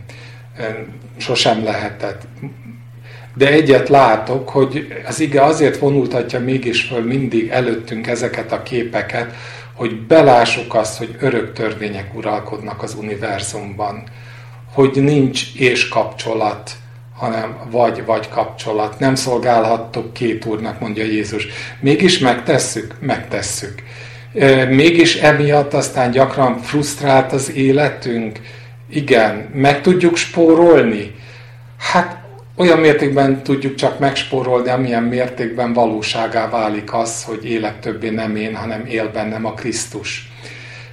sosem 1.17 1.63
lehetett. 1.63 2.21
De 3.35 3.51
egyet 3.51 3.89
látok, 3.89 4.49
hogy 4.49 4.87
az 5.07 5.19
ige 5.19 5.43
azért 5.43 5.77
vonultatja 5.77 6.39
mégis 6.39 6.81
föl 6.81 7.01
mindig 7.01 7.49
előttünk 7.49 8.07
ezeket 8.07 8.51
a 8.51 8.63
képeket, 8.63 9.33
hogy 9.73 10.01
belássuk 10.01 10.75
azt, 10.75 10.97
hogy 10.97 11.15
örök 11.19 11.53
törvények 11.53 12.15
uralkodnak 12.15 12.83
az 12.83 12.95
univerzumban, 12.99 14.03
hogy 14.73 14.91
nincs 14.93 15.55
és 15.55 15.87
kapcsolat, 15.87 16.71
hanem 17.15 17.57
vagy-vagy 17.71 18.29
kapcsolat. 18.29 18.99
Nem 18.99 19.15
szolgálhattok 19.15 20.13
két 20.13 20.45
úrnak, 20.45 20.79
mondja 20.79 21.03
Jézus. 21.03 21.47
Mégis 21.79 22.19
megtesszük? 22.19 22.95
Megtesszük. 22.99 23.83
Mégis 24.69 25.15
emiatt 25.15 25.73
aztán 25.73 26.11
gyakran 26.11 26.57
frusztrált 26.57 27.31
az 27.31 27.51
életünk, 27.51 28.39
igen, 28.89 29.49
meg 29.53 29.81
tudjuk 29.81 30.15
spórolni? 30.15 31.15
Hát 31.77 32.23
olyan 32.55 32.79
mértékben 32.79 33.43
tudjuk 33.43 33.75
csak 33.75 33.99
megspórolni, 33.99 34.69
amilyen 34.69 35.03
mértékben 35.03 35.73
valóságá 35.73 36.49
válik 36.49 36.93
az, 36.93 37.23
hogy 37.23 37.45
élek 37.45 37.79
többé 37.79 38.09
nem 38.09 38.35
én, 38.35 38.55
hanem 38.55 38.85
él 38.85 39.11
bennem 39.11 39.45
a 39.45 39.53
Krisztus. 39.53 40.31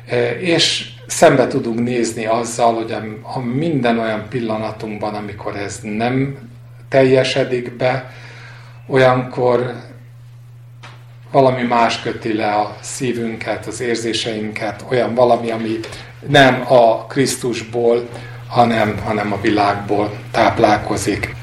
E, 0.07 0.31
és 0.41 0.89
szembe 1.07 1.47
tudunk 1.47 1.83
nézni 1.83 2.27
azzal, 2.27 2.75
hogy 2.75 2.93
a 3.23 3.39
minden 3.39 3.99
olyan 3.99 4.27
pillanatunkban, 4.29 5.15
amikor 5.15 5.57
ez 5.57 5.79
nem 5.83 6.37
teljesedik 6.89 7.77
be, 7.77 8.13
olyankor 8.87 9.75
valami 11.31 11.63
más 11.63 12.01
köti 12.01 12.35
le 12.35 12.55
a 12.55 12.77
szívünket, 12.81 13.67
az 13.67 13.81
érzéseinket, 13.81 14.85
olyan 14.91 15.15
valami, 15.15 15.51
ami 15.51 15.81
nem 16.29 16.65
a 16.73 17.07
Krisztusból, 17.07 18.09
hanem, 18.49 18.99
hanem 19.05 19.33
a 19.33 19.41
világból 19.41 20.13
táplálkozik. 20.31 21.35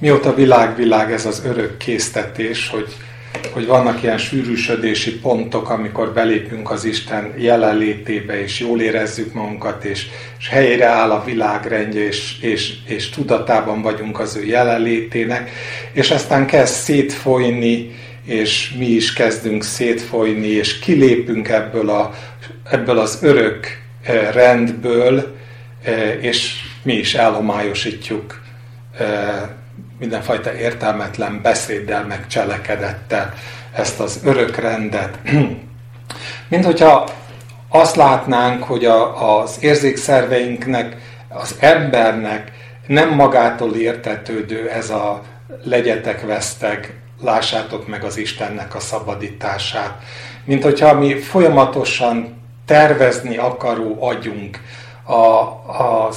Mióta 0.00 0.34
világ-világ 0.34 1.12
ez 1.12 1.26
az 1.26 1.42
örök 1.44 1.76
késztetés, 1.76 2.68
hogy, 2.68 2.96
hogy 3.52 3.66
vannak 3.66 4.02
ilyen 4.02 4.18
sűrűsödési 4.18 5.18
pontok, 5.18 5.70
amikor 5.70 6.12
belépünk 6.12 6.70
az 6.70 6.84
Isten 6.84 7.34
jelenlétébe, 7.36 8.42
és 8.42 8.60
jól 8.60 8.80
érezzük 8.80 9.32
magunkat, 9.32 9.84
és, 9.84 10.06
és 10.38 10.48
helyre 10.48 10.86
áll 10.86 11.10
a 11.10 11.24
világrendje, 11.24 12.06
és, 12.06 12.36
és, 12.40 12.74
és 12.86 13.10
tudatában 13.10 13.82
vagyunk 13.82 14.18
az 14.18 14.36
ő 14.36 14.44
jelenlétének, 14.44 15.50
és 15.92 16.10
aztán 16.10 16.46
kezd 16.46 16.74
szétfolyni, 16.74 17.90
és 18.24 18.74
mi 18.78 18.86
is 18.86 19.12
kezdünk 19.12 19.64
szétfolyni, 19.64 20.46
és 20.46 20.78
kilépünk 20.78 21.48
ebből, 21.48 21.90
a, 21.90 22.14
ebből 22.70 22.98
az 22.98 23.18
örök 23.22 23.66
eh, 24.02 24.28
rendből, 24.32 25.36
eh, 25.82 26.24
és 26.24 26.62
mi 26.82 26.92
is 26.92 27.14
elhomályosítjuk 27.14 28.40
eh, 28.98 29.42
mindenfajta 29.98 30.54
értelmetlen 30.54 31.42
beszéddel, 31.42 32.04
meg 32.04 32.26
cselekedettel 32.26 33.34
ezt 33.72 34.00
az 34.00 34.20
örök 34.24 34.56
rendet. 34.56 35.18
Mint 36.48 36.64
hogyha 36.64 37.08
azt 37.68 37.96
látnánk, 37.96 38.62
hogy 38.62 38.84
a, 38.84 39.40
az 39.40 39.56
érzékszerveinknek, 39.60 40.96
az 41.28 41.56
embernek 41.60 42.52
nem 42.86 43.14
magától 43.14 43.74
értetődő 43.74 44.68
ez 44.70 44.90
a 44.90 45.22
legyetek 45.64 46.26
veszteg, 46.26 46.94
lássátok 47.20 47.88
meg 47.88 48.04
az 48.04 48.16
Istennek 48.16 48.74
a 48.74 48.80
szabadítását. 48.80 50.02
Mint 50.44 50.62
hogyha 50.62 50.94
mi 50.94 51.14
folyamatosan 51.14 52.37
tervezni 52.68 53.36
akaró 53.36 53.96
agyunk, 54.00 54.60
a, 55.04 55.14
a 55.82 56.10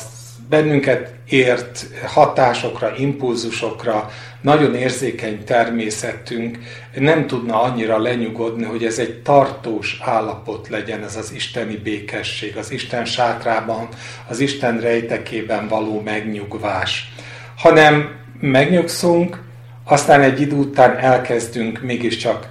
bennünket 0.50 1.14
ért 1.30 1.86
hatásokra, 2.06 2.94
impulzusokra, 2.98 4.10
nagyon 4.42 4.76
érzékeny 4.76 5.44
természetünk 5.44 6.58
nem 6.96 7.28
tudna 7.28 7.62
annyira 7.62 7.98
lenyugodni, 7.98 8.64
hogy 8.64 8.86
ez 8.86 9.00
egy 9.00 9.22
tartós 9.22 10.00
állapot 10.04 10.68
legyen, 10.68 11.04
ez 11.04 11.16
az 11.16 11.32
isteni 11.34 11.76
békesség, 11.76 12.58
az 12.58 12.72
Isten 12.72 13.06
sátrában, 13.06 13.88
az 14.28 14.40
Isten 14.40 14.80
rejtekében 14.80 15.68
való 15.68 16.02
megnyugvás. 16.06 17.14
Hanem 17.58 18.16
megnyugszunk, 18.40 19.42
aztán 19.86 20.22
egy 20.22 20.42
idő 20.42 20.56
után 20.56 20.98
elkezdünk 20.98 21.82
mégiscsak 21.82 22.50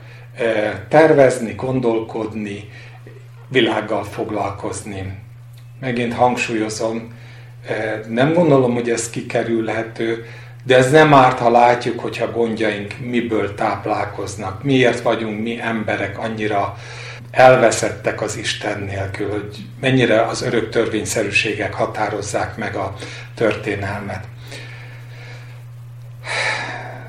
tervezni, 0.88 1.52
gondolkodni, 1.54 2.68
világgal 3.50 4.04
foglalkozni. 4.04 5.18
Megint 5.80 6.14
hangsúlyozom, 6.14 7.14
nem 8.08 8.32
gondolom, 8.32 8.74
hogy 8.74 8.90
ez 8.90 9.10
kikerülhető, 9.10 10.26
de 10.64 10.76
ez 10.76 10.90
nem 10.90 11.14
árt, 11.14 11.38
ha 11.38 11.50
látjuk, 11.50 12.00
hogyha 12.00 12.30
gondjaink 12.30 12.94
miből 12.98 13.54
táplálkoznak. 13.54 14.62
Miért 14.62 15.00
vagyunk 15.00 15.42
mi 15.42 15.60
emberek 15.60 16.18
annyira 16.18 16.76
elveszettek 17.30 18.22
az 18.22 18.36
Isten 18.36 18.80
nélkül, 18.80 19.30
hogy 19.30 19.56
mennyire 19.80 20.22
az 20.22 20.42
örök 20.42 20.70
törvényszerűségek 20.70 21.74
határozzák 21.74 22.56
meg 22.56 22.74
a 22.74 22.94
történelmet. 23.34 24.24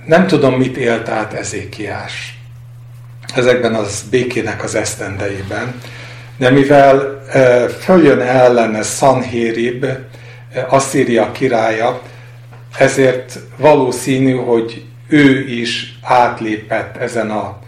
Nem 0.06 0.28
tudom, 0.28 0.54
mit 0.54 0.78
élt 0.78 1.10
át 1.10 1.34
Ezékiás 1.34 2.40
ezekben 3.36 3.74
az 3.74 4.06
békének 4.10 4.64
az 4.64 4.76
esztendeiben, 4.76 5.82
de 6.42 6.50
mivel 6.50 7.22
följön 7.80 8.22
ellene 8.22 8.82
Sanhérib, 8.82 9.86
Asszíria 10.70 11.32
királya, 11.32 12.02
ezért 12.78 13.40
valószínű, 13.58 14.36
hogy 14.36 14.86
ő 15.08 15.48
is 15.48 16.00
átlépett 16.02 16.98
ezen 16.98 17.32
a, 17.32 17.60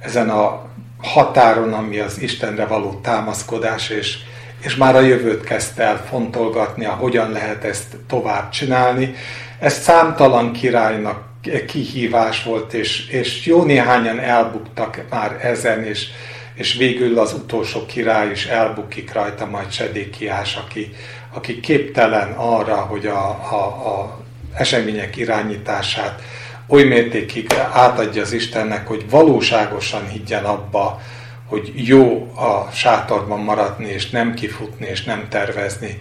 ezen 0.00 0.30
a 0.30 0.66
határon, 0.98 1.72
ami 1.72 1.98
az 1.98 2.20
Istenre 2.20 2.66
való 2.66 3.00
támaszkodás, 3.02 3.88
és, 3.88 4.18
és 4.62 4.76
már 4.76 4.96
a 4.96 5.00
jövőt 5.00 5.44
kezdte 5.44 5.82
el 5.82 6.04
fontolgatni, 6.08 6.84
hogyan 6.84 7.30
lehet 7.30 7.64
ezt 7.64 7.96
tovább 8.08 8.50
csinálni. 8.50 9.14
Ez 9.58 9.74
számtalan 9.74 10.52
királynak 10.52 11.22
kihívás 11.66 12.42
volt, 12.42 12.72
és, 12.72 13.08
és 13.08 13.46
jó 13.46 13.62
néhányan 13.62 14.20
elbuktak 14.20 15.04
már 15.10 15.38
ezen, 15.42 15.84
és, 15.84 16.06
és 16.54 16.74
végül 16.74 17.18
az 17.18 17.32
utolsó 17.32 17.86
király 17.86 18.30
is 18.30 18.46
elbukik 18.46 19.12
rajta, 19.12 19.46
majd 19.46 19.70
Sedékiás, 19.70 20.56
aki, 20.56 20.92
aki 21.32 21.60
képtelen 21.60 22.32
arra, 22.32 22.76
hogy 22.76 23.06
a, 23.06 23.28
a, 23.50 23.64
a 23.64 24.20
események 24.54 25.16
irányítását 25.16 26.22
oly 26.66 26.84
mértékig 26.84 27.54
átadja 27.72 28.22
az 28.22 28.32
Istennek, 28.32 28.86
hogy 28.86 29.10
valóságosan 29.10 30.08
higgyen 30.08 30.44
abba, 30.44 31.00
hogy 31.46 31.72
jó 31.74 32.32
a 32.36 32.68
sátorban 32.72 33.40
maradni, 33.40 33.88
és 33.88 34.10
nem 34.10 34.34
kifutni, 34.34 34.86
és 34.86 35.04
nem 35.04 35.26
tervezni. 35.28 35.98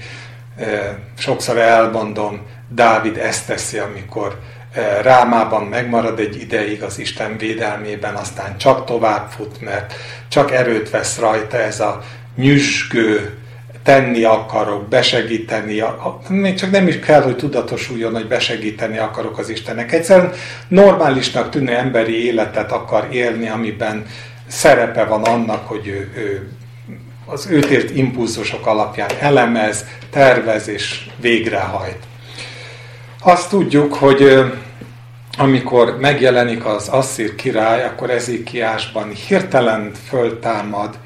Sokszor 1.17 1.57
elmondom, 1.57 2.41
Dávid 2.69 3.17
ezt 3.17 3.47
teszi, 3.47 3.77
amikor 3.77 4.39
Rámában 5.01 5.63
megmarad 5.63 6.19
egy 6.19 6.41
ideig 6.41 6.83
az 6.83 6.99
Isten 6.99 7.37
védelmében, 7.37 8.15
aztán 8.15 8.57
csak 8.57 8.85
tovább 8.85 9.29
fut, 9.29 9.61
mert 9.61 9.93
csak 10.27 10.51
erőt 10.51 10.89
vesz 10.89 11.19
rajta 11.19 11.57
ez 11.57 11.79
a 11.79 12.01
nyüzsgő, 12.35 13.41
tenni 13.83 14.23
akarok, 14.23 14.87
besegíteni, 14.87 15.83
még 16.27 16.55
csak 16.55 16.71
nem 16.71 16.87
is 16.87 16.99
kell, 16.99 17.21
hogy 17.21 17.35
tudatosuljon, 17.35 18.13
hogy 18.13 18.27
besegíteni 18.27 18.97
akarok 18.97 19.37
az 19.37 19.49
Istennek. 19.49 19.91
Egyszerűen 19.91 20.33
normálisnak 20.67 21.49
tűnő 21.49 21.75
emberi 21.75 22.25
életet 22.25 22.71
akar 22.71 23.07
élni, 23.11 23.49
amiben 23.49 24.05
szerepe 24.47 25.03
van 25.03 25.23
annak, 25.23 25.67
hogy 25.67 25.87
ő, 25.87 26.11
ő 26.15 26.49
az 27.25 27.47
őt 27.49 27.65
ért 27.65 27.95
impulzusok 27.95 28.67
alapján 28.67 29.09
elemez, 29.19 29.85
tervez 30.09 30.67
és 30.67 31.05
végrehajt. 31.19 32.09
Azt 33.23 33.49
tudjuk, 33.49 33.93
hogy 33.93 34.51
amikor 35.37 35.97
megjelenik 35.99 36.65
az 36.65 36.87
Asszír 36.87 37.35
király, 37.35 37.83
akkor 37.83 38.09
Ezékiásban 38.09 39.09
hirtelen 39.09 39.91
föltámad 40.07 40.97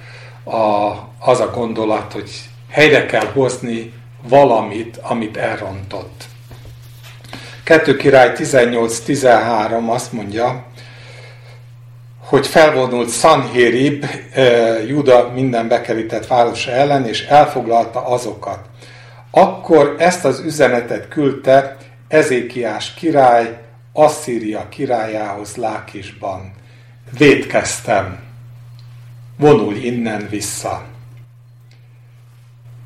a, 0.44 0.92
az 1.20 1.40
a 1.40 1.52
gondolat, 1.54 2.14
hogy 2.14 2.32
helyre 2.70 3.06
kell 3.06 3.26
hozni 3.26 3.94
valamit, 4.30 4.98
amit 5.02 5.38
elrontott. 5.38 6.24
2 7.64 7.96
király 7.96 8.32
18-13 8.36 9.90
azt 9.90 10.12
mondja, 10.12 10.66
hogy 12.20 12.48
felvonult 12.48 13.12
Sanhérib, 13.12 14.06
Juda 14.88 15.32
minden 15.34 15.68
bekerített 15.68 16.28
városa 16.28 16.72
ellen, 16.72 17.08
és 17.08 17.26
elfoglalta 17.26 18.06
azokat. 18.06 18.60
Akkor 19.32 19.96
ezt 19.98 20.26
az 20.26 20.40
üzenetet 20.40 21.08
küldte 21.08 21.78
Ezékiás 22.08 22.94
király 22.94 23.64
Asszíria 23.94 24.70
királyához 24.70 25.56
Lákisban. 25.56 26.54
Védkeztem, 27.18 28.20
vonul 29.38 29.76
innen 29.76 30.28
vissza. 30.30 30.86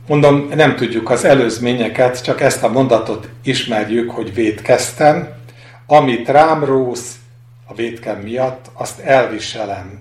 Mondom, 0.07 0.47
nem 0.47 0.75
tudjuk 0.75 1.09
az 1.09 1.23
előzményeket, 1.23 2.23
csak 2.23 2.41
ezt 2.41 2.63
a 2.63 2.71
mondatot 2.71 3.29
ismerjük, 3.43 4.11
hogy 4.11 4.33
védkeztem, 4.33 5.27
amit 5.85 6.27
rám 6.27 6.63
rósz 6.63 7.15
a 7.65 7.73
védkem 7.73 8.19
miatt, 8.19 8.65
azt 8.73 8.99
elviselem. 8.99 9.99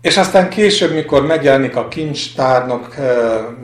És 0.00 0.16
aztán 0.16 0.48
később, 0.48 0.92
mikor 0.92 1.26
megjelenik 1.26 1.76
a 1.76 1.88
kincstárnok, 1.88 2.94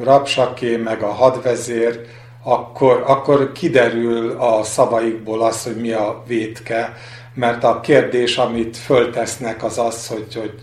Rapsaké, 0.03 0.77
meg 0.77 1.03
a 1.03 1.13
hadvezér, 1.13 2.01
akkor, 2.49 3.03
akkor 3.07 3.53
kiderül 3.53 4.31
a 4.39 4.63
szavaikból 4.63 5.43
az, 5.43 5.65
hogy 5.65 5.77
mi 5.77 5.93
a 5.93 6.23
védke, 6.27 6.97
mert 7.35 7.65
a 7.65 7.81
kérdés, 7.81 8.37
amit 8.37 8.77
föltesznek, 8.77 9.65
az 9.65 9.79
az, 9.79 10.07
hogy, 10.07 10.35
hogy 10.35 10.55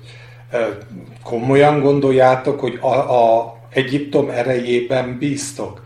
komolyan 1.24 1.82
gondoljátok, 1.82 2.60
hogy 2.60 2.78
a, 2.82 2.96
a 2.96 3.56
Egyiptom 3.70 4.30
erejében 4.30 5.18
bíztok. 5.18 5.82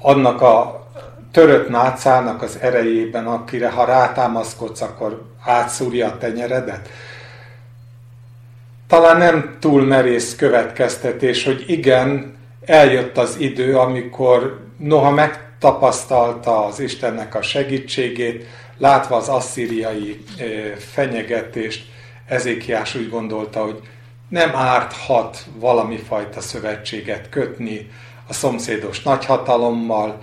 Annak 0.00 0.42
a 0.42 0.86
törött 1.32 1.68
nácának 1.68 2.42
az 2.42 2.58
erejében, 2.60 3.26
akire 3.26 3.70
ha 3.70 3.84
rátámaszkodsz, 3.84 4.80
akkor 4.80 5.22
átszúrja 5.44 6.06
a 6.06 6.18
tenyeredet. 6.18 6.88
Talán 8.88 9.16
nem 9.16 9.56
túl 9.60 9.82
merész 9.82 10.36
következtetés, 10.36 11.44
hogy 11.44 11.64
igen, 11.66 12.36
eljött 12.64 13.18
az 13.18 13.36
idő, 13.38 13.76
amikor 13.76 14.68
noha 14.80 15.10
megtapasztalta 15.10 16.64
az 16.64 16.80
Istennek 16.80 17.34
a 17.34 17.42
segítségét, 17.42 18.46
látva 18.78 19.16
az 19.16 19.28
asszíriai 19.28 20.24
fenyegetést, 20.78 21.88
Ezékiás 22.26 22.94
úgy 22.94 23.08
gondolta, 23.08 23.62
hogy 23.62 23.80
nem 24.28 24.54
árthat 24.54 25.46
valami 25.54 25.96
fajta 25.96 26.40
szövetséget 26.40 27.28
kötni 27.28 27.90
a 28.28 28.32
szomszédos 28.32 29.02
nagyhatalommal, 29.02 30.22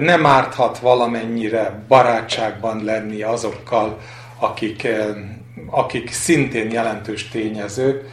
nem 0.00 0.26
árthat 0.26 0.78
valamennyire 0.78 1.84
barátságban 1.88 2.84
lenni 2.84 3.22
azokkal, 3.22 3.98
akik, 4.38 4.88
akik 5.70 6.12
szintén 6.12 6.70
jelentős 6.70 7.28
tényezők, 7.28 8.08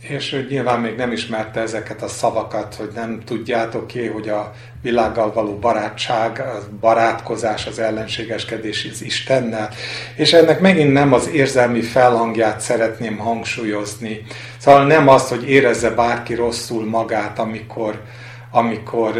és 0.00 0.46
nyilván 0.48 0.80
még 0.80 0.96
nem 0.96 1.12
ismerte 1.12 1.60
ezeket 1.60 2.02
a 2.02 2.08
szavakat, 2.08 2.74
hogy 2.74 2.90
nem 2.94 3.20
tudjátok 3.24 3.86
ki, 3.86 4.06
hogy 4.06 4.28
a 4.28 4.52
világgal 4.86 5.32
való 5.32 5.58
barátság, 5.58 6.40
a 6.40 6.58
barátkozás, 6.80 7.66
az 7.66 7.78
ellenségeskedés 7.78 8.88
az 8.92 9.02
Istennel, 9.02 9.70
és 10.16 10.32
ennek 10.32 10.60
megint 10.60 10.92
nem 10.92 11.12
az 11.12 11.28
érzelmi 11.28 11.80
felhangját 11.80 12.60
szeretném 12.60 13.16
hangsúlyozni. 13.16 14.22
Szóval 14.58 14.86
nem 14.86 15.08
az, 15.08 15.28
hogy 15.28 15.48
érezze 15.48 15.90
bárki 15.90 16.34
rosszul 16.34 16.84
magát, 16.84 17.38
amikor, 17.38 18.02
amikor 18.56 19.14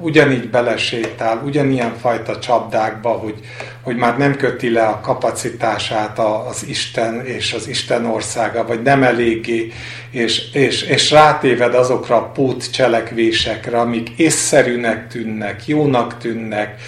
ugyanígy 0.00 0.50
belesétál, 0.50 1.42
ugyanilyen 1.44 1.94
fajta 2.00 2.38
csapdákba, 2.38 3.10
hogy, 3.10 3.34
hogy 3.82 3.96
már 3.96 4.18
nem 4.18 4.36
köti 4.36 4.70
le 4.70 4.86
a 4.86 5.00
kapacitását 5.00 6.18
az 6.18 6.64
Isten 6.68 7.26
és 7.26 7.52
az 7.52 7.68
Isten 7.68 8.06
országa, 8.06 8.66
vagy 8.66 8.82
nem 8.82 9.02
eléggé, 9.02 9.72
és, 10.10 10.52
és, 10.52 10.82
és 10.82 11.10
rátéved 11.10 11.74
azokra 11.74 12.16
a 12.16 12.30
pót 12.30 12.70
cselekvésekre, 12.72 13.78
amik 13.78 14.08
észszerűnek 14.16 15.08
tűnnek, 15.08 15.66
jónak 15.66 16.18
tűnnek, 16.18 16.80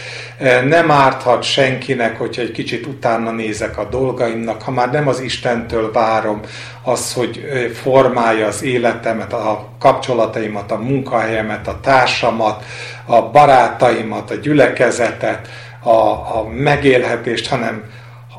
nem 0.68 0.90
árthat 0.90 1.42
senkinek, 1.42 2.18
hogyha 2.18 2.42
egy 2.42 2.52
kicsit 2.52 2.86
utána 2.86 3.30
nézek 3.30 3.78
a 3.78 3.88
dolgaimnak, 3.88 4.62
ha 4.62 4.70
már 4.70 4.90
nem 4.90 5.08
az 5.08 5.20
Istentől 5.20 5.92
várom 5.92 6.40
az, 6.82 7.12
hogy 7.12 7.40
formálja 7.82 8.46
az 8.46 8.62
életemet, 8.62 9.32
a 9.32 9.68
kapcsolataimat, 9.78 10.70
a 10.70 10.76
munkahelyemet, 10.76 11.68
a 11.68 11.80
társamat, 11.90 12.64
a 13.06 13.22
barátaimat, 13.22 14.30
a 14.30 14.34
gyülekezetet, 14.34 15.48
a, 15.82 15.90
a 16.38 16.48
megélhetést, 16.56 17.48
hanem, 17.48 17.84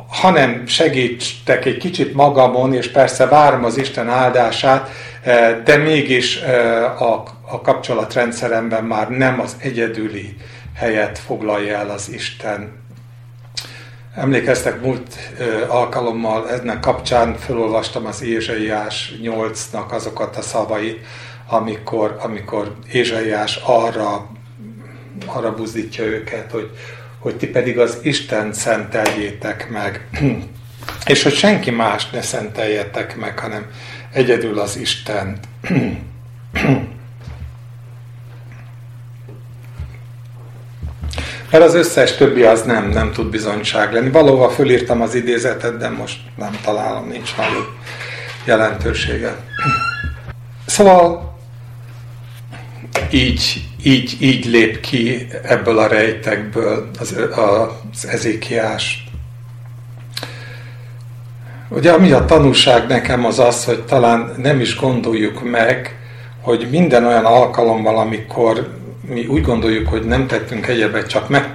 hanem 0.07 0.67
segítstek 0.67 1.65
egy 1.65 1.77
kicsit 1.77 2.13
magamon, 2.13 2.73
és 2.73 2.91
persze 2.91 3.25
várom 3.25 3.63
az 3.63 3.77
Isten 3.77 4.09
áldását, 4.09 4.89
de 5.63 5.77
mégis 5.77 6.41
a, 6.99 7.23
a 7.47 7.61
kapcsolatrendszeremben 7.61 8.83
már 8.83 9.09
nem 9.09 9.39
az 9.39 9.55
egyedüli 9.59 10.35
helyet 10.75 11.19
foglalja 11.19 11.77
el 11.77 11.89
az 11.89 12.09
Isten. 12.13 12.79
Emlékeztek, 14.15 14.81
múlt 14.81 15.15
alkalommal 15.67 16.49
ennek 16.49 16.79
kapcsán 16.79 17.35
felolvastam 17.35 18.05
az 18.05 18.21
Ézsaiás 18.23 19.13
8-nak 19.23 19.87
azokat 19.89 20.37
a 20.37 20.41
szavait, 20.41 21.05
amikor, 21.51 22.17
amikor 22.19 22.75
Ézsaiás 22.91 23.59
arra, 23.63 24.29
arra 25.25 25.53
buzdítja 25.53 26.03
őket, 26.03 26.51
hogy, 26.51 26.69
hogy 27.19 27.35
ti 27.35 27.47
pedig 27.47 27.79
az 27.79 27.97
Isten 28.01 28.53
szenteljétek 28.53 29.69
meg, 29.69 30.07
és 31.05 31.23
hogy 31.23 31.33
senki 31.33 31.71
más 31.71 32.09
ne 32.09 32.21
szenteljetek 32.21 33.15
meg, 33.15 33.39
hanem 33.39 33.65
egyedül 34.11 34.59
az 34.59 34.77
Istent. 34.77 35.37
Mert 41.51 41.63
az 41.63 41.73
összes 41.73 42.15
többi 42.15 42.43
az 42.43 42.61
nem, 42.61 42.89
nem 42.89 43.11
tud 43.11 43.29
bizonyság 43.29 43.93
lenni. 43.93 44.09
Valóban 44.09 44.49
fölírtam 44.49 45.01
az 45.01 45.15
idézetet, 45.15 45.77
de 45.77 45.89
most 45.89 46.19
nem 46.35 46.59
találom, 46.63 47.07
nincs 47.07 47.35
nagyobb 47.37 47.67
jelentősége. 48.45 49.35
Szóval 50.65 51.30
így, 53.11 53.63
így, 53.83 54.17
így 54.19 54.45
lép 54.45 54.79
ki 54.79 55.27
ebből 55.43 55.77
a 55.77 55.87
rejtekből 55.87 56.89
az, 56.99 57.15
az 57.35 58.07
ezékiás. 58.07 59.05
Ugye 61.69 61.91
ami 61.91 62.11
a 62.11 62.25
tanúság 62.25 62.87
nekem 62.87 63.25
az 63.25 63.39
az, 63.39 63.65
hogy 63.65 63.83
talán 63.83 64.33
nem 64.37 64.59
is 64.59 64.75
gondoljuk 64.75 65.43
meg, 65.43 65.95
hogy 66.41 66.67
minden 66.71 67.05
olyan 67.05 67.25
alkalommal, 67.25 67.97
amikor 67.97 68.79
mi 69.07 69.25
úgy 69.25 69.41
gondoljuk, 69.41 69.87
hogy 69.87 70.03
nem 70.03 70.27
tettünk 70.27 70.67
egyebet, 70.67 71.07
csak 71.07 71.29
meg, 71.29 71.49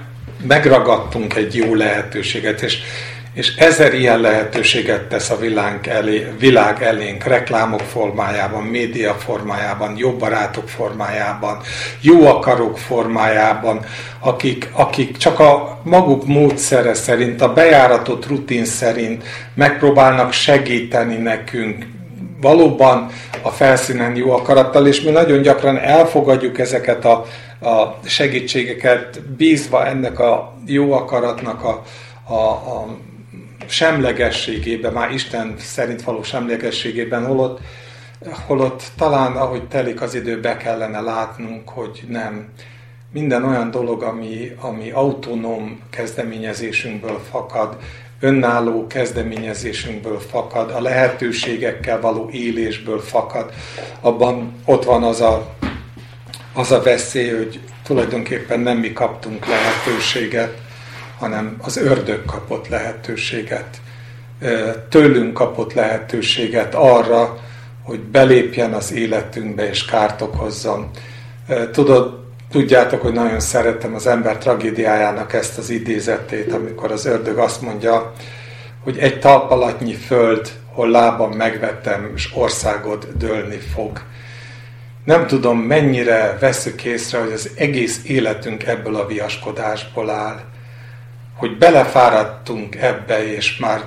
megragadtunk 0.47 1.35
egy 1.35 1.55
jó 1.55 1.75
lehetőséget, 1.75 2.63
és, 2.63 2.79
és 3.37 3.55
ezer 3.57 3.95
ilyen 3.95 4.21
lehetőséget 4.21 5.09
tesz 5.09 5.31
a 5.31 5.37
világ, 5.37 5.89
elé, 5.89 6.27
világ 6.39 6.83
elénk, 6.83 7.25
reklámok 7.25 7.81
formájában, 7.81 8.63
média 8.63 9.15
formájában, 9.15 9.95
jó 9.97 10.13
barátok 10.13 10.69
formájában, 10.69 11.59
jó 12.01 12.27
akarók 12.27 12.79
formájában, 12.79 13.85
akik, 14.21 14.71
akik 14.73 15.17
csak 15.17 15.39
a 15.39 15.81
maguk 15.83 16.27
módszere 16.27 16.95
szerint, 16.95 17.41
a 17.41 17.53
bejáratott 17.53 18.27
rutin 18.27 18.65
szerint 18.65 19.25
megpróbálnak 19.55 20.33
segíteni 20.33 21.17
nekünk, 21.17 21.87
valóban 22.41 23.07
a 23.43 23.51
felszínen 23.51 24.17
jó 24.17 24.31
akarattal, 24.31 24.87
és 24.87 25.01
mi 25.01 25.11
nagyon 25.11 25.43
gyakran 25.43 25.79
elfogadjuk 25.79 26.59
ezeket 26.59 27.05
a 27.05 27.27
a 27.61 27.99
segítségeket, 28.05 29.23
bízva 29.37 29.87
ennek 29.87 30.19
a 30.19 30.55
jó 30.67 30.93
akaratnak 30.93 31.65
a, 31.65 31.83
a, 32.33 32.51
a 32.51 32.87
semlegességében, 33.67 34.93
már 34.93 35.11
Isten 35.11 35.55
szerint 35.59 36.03
való 36.03 36.23
semlegességében, 36.23 37.27
holott, 37.27 37.61
holott 38.47 38.83
talán, 38.97 39.37
ahogy 39.37 39.69
telik 39.69 40.01
az 40.01 40.15
idő, 40.15 40.41
be 40.41 40.57
kellene 40.57 41.01
látnunk, 41.01 41.69
hogy 41.69 42.05
nem. 42.09 42.49
Minden 43.13 43.45
olyan 43.45 43.71
dolog, 43.71 44.03
ami, 44.03 44.57
ami 44.61 44.91
autonóm 44.91 45.81
kezdeményezésünkből 45.91 47.21
fakad, 47.31 47.77
önálló 48.21 48.87
kezdeményezésünkből 48.87 50.19
fakad, 50.21 50.71
a 50.71 50.81
lehetőségekkel 50.81 52.01
való 52.01 52.29
élésből 52.33 53.01
fakad, 53.01 53.53
abban 54.01 54.55
ott 54.65 54.85
van 54.85 55.03
az 55.03 55.21
a 55.21 55.55
az 56.57 56.73
a 56.73 56.83
veszély, 56.83 57.31
hogy 57.31 57.61
tulajdonképpen 57.83 58.61
nem 58.61 58.79
mi 58.79 58.93
kaptunk 58.93 59.47
lehetőséget, 59.47 60.59
hanem 61.19 61.57
az 61.61 61.77
ördög 61.77 62.25
kapott 62.25 62.69
lehetőséget. 62.69 63.81
Tőlünk 64.89 65.33
kapott 65.33 65.73
lehetőséget 65.73 66.75
arra, 66.75 67.39
hogy 67.83 68.01
belépjen 68.01 68.73
az 68.73 68.93
életünkbe 68.93 69.69
és 69.69 69.85
kárt 69.85 70.21
okozzon. 70.21 70.91
Tudod, 71.73 72.25
tudjátok, 72.51 73.03
hogy 73.03 73.13
nagyon 73.13 73.41
szeretem 73.41 73.95
az 73.95 74.07
ember 74.07 74.39
tragédiájának 74.39 75.33
ezt 75.33 75.59
az 75.59 75.71
idézetét, 75.71 76.53
amikor 76.53 76.93
az 76.93 77.05
ördög 77.05 77.39
azt 77.39 77.61
mondja, 77.61 78.13
hogy 78.85 78.99
egy 78.99 79.21
talpalatnyi 79.21 79.95
föld, 79.95 80.53
hol 80.73 80.91
lábam 80.91 81.33
megvettem, 81.33 82.13
és 82.15 82.31
országod 82.35 83.09
dőlni 83.19 83.59
fog. 83.75 84.01
Nem 85.05 85.27
tudom, 85.27 85.59
mennyire 85.59 86.37
veszük 86.41 86.85
észre, 86.85 87.19
hogy 87.19 87.33
az 87.33 87.51
egész 87.57 88.01
életünk 88.05 88.67
ebből 88.67 88.97
a 88.97 89.07
viaskodásból 89.07 90.11
áll. 90.11 90.41
Hogy 91.37 91.59
belefáradtunk 91.59 92.77
ebbe, 92.77 93.33
és 93.35 93.57
már 93.59 93.81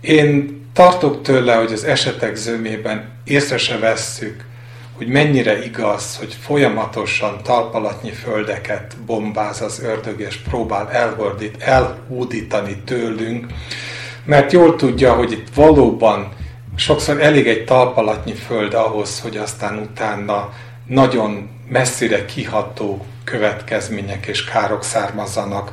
én 0.00 0.62
tartok 0.72 1.22
tőle, 1.22 1.54
hogy 1.54 1.72
az 1.72 1.84
esetek 1.84 2.34
zömében 2.34 3.10
észre 3.24 3.58
se 3.58 3.78
vesszük, 3.78 4.44
hogy 4.96 5.06
mennyire 5.06 5.64
igaz, 5.64 6.16
hogy 6.16 6.36
folyamatosan 6.40 7.42
talpalatnyi 7.42 8.10
földeket 8.10 8.96
bombáz 9.06 9.60
az 9.60 9.82
ördög, 9.82 10.20
és 10.20 10.36
próbál 10.36 10.90
elhordít, 10.90 11.62
elhúdítani 11.62 12.76
tőlünk, 12.84 13.46
mert 14.24 14.52
jól 14.52 14.76
tudja, 14.76 15.12
hogy 15.12 15.32
itt 15.32 15.54
valóban 15.54 16.28
sokszor 16.76 17.20
elég 17.20 17.46
egy 17.46 17.64
talpalatnyi 17.64 18.34
föld 18.34 18.74
ahhoz, 18.74 19.20
hogy 19.20 19.36
aztán 19.36 19.78
utána 19.78 20.52
nagyon 20.86 21.48
messzire 21.68 22.24
kiható 22.24 23.06
következmények 23.24 24.26
és 24.26 24.44
károk 24.44 24.84
származzanak 24.84 25.72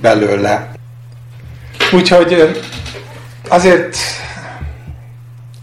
belőle. 0.00 0.70
Úgyhogy 1.92 2.60
azért 3.48 3.96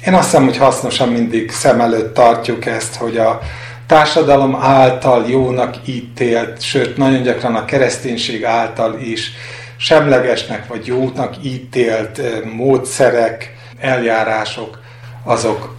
én 0.06 0.14
azt 0.14 0.24
hiszem, 0.24 0.44
hogy 0.44 0.58
hasznosan 0.58 1.10
mindig 1.10 1.52
szem 1.52 1.82
előtt 1.82 2.14
tartjuk 2.14 2.66
ezt, 2.66 2.96
hogy 2.96 3.18
a 3.18 3.40
társadalom 3.88 4.56
által 4.56 5.26
jónak 5.30 5.76
ítélt, 5.86 6.62
sőt 6.62 6.98
nagyon 6.98 7.22
gyakran 7.22 7.56
a 7.56 7.66
kereszténység 7.66 8.46
által 8.46 9.00
is 9.00 9.32
semlegesnek 9.78 10.68
vagy 10.68 10.86
jónak 10.86 11.36
ítélt 11.42 12.22
módszerek, 12.54 13.56
eljárások, 13.80 14.82
azok, 15.24 15.76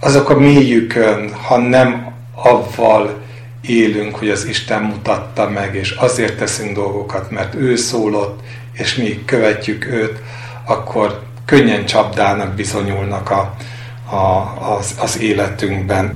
azok 0.00 0.30
a 0.30 0.38
mélyükön, 0.38 1.34
ha 1.34 1.56
nem 1.56 2.12
avval 2.34 3.20
élünk, 3.60 4.16
hogy 4.16 4.30
az 4.30 4.44
Isten 4.44 4.82
mutatta 4.82 5.48
meg, 5.48 5.74
és 5.74 5.90
azért 5.90 6.36
teszünk 6.38 6.74
dolgokat, 6.74 7.30
mert 7.30 7.54
ő 7.54 7.76
szólott, 7.76 8.40
és 8.72 8.94
mi 8.94 9.24
követjük 9.24 9.86
őt, 9.86 10.18
akkor 10.64 11.22
könnyen 11.44 11.84
csapdának 11.84 12.54
bizonyulnak 12.54 13.30
a, 13.30 13.54
a, 14.14 14.54
az, 14.76 14.94
az 14.98 15.20
életünkben. 15.20 16.14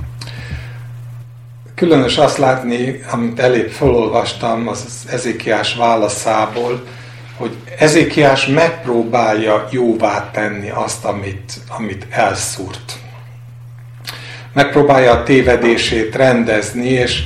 Különös 1.75 2.17
azt 2.17 2.37
látni, 2.37 3.01
amit 3.11 3.39
elég 3.39 3.69
felolvastam 3.69 4.67
az 4.67 4.85
Ezékiás 5.09 5.75
válaszából, 5.75 6.83
hogy 7.37 7.55
Ezékiás 7.79 8.45
megpróbálja 8.45 9.67
jóvá 9.71 10.31
tenni 10.31 10.69
azt, 10.69 11.05
amit, 11.05 11.53
amit 11.67 12.07
elszúrt. 12.09 12.97
Megpróbálja 14.53 15.11
a 15.11 15.23
tévedését 15.23 16.15
rendezni, 16.15 16.87
és 16.87 17.23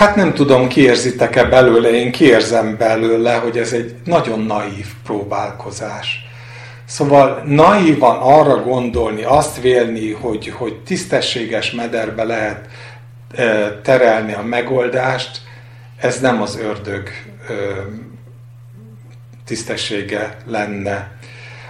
hát 0.00 0.16
nem 0.16 0.34
tudom, 0.34 0.68
kiérzitek-e 0.68 1.44
belőle, 1.44 1.90
én 1.90 2.12
kiérzem 2.12 2.76
belőle, 2.76 3.34
hogy 3.34 3.58
ez 3.58 3.72
egy 3.72 3.94
nagyon 4.04 4.40
naív 4.40 4.86
próbálkozás. 5.04 6.26
Szóval 6.84 7.42
naívan 7.46 8.16
arra 8.16 8.62
gondolni, 8.62 9.22
azt 9.22 9.60
vélni, 9.60 10.12
hogy, 10.12 10.48
hogy 10.48 10.76
tisztességes 10.76 11.70
mederbe 11.70 12.24
lehet 12.24 12.68
e, 13.34 13.72
terelni 13.82 14.32
a 14.32 14.42
megoldást, 14.42 15.40
ez 15.96 16.20
nem 16.20 16.42
az 16.42 16.58
ördög 16.58 17.08
e, 17.08 17.52
tisztessége 19.44 20.36
lenne. 20.46 21.12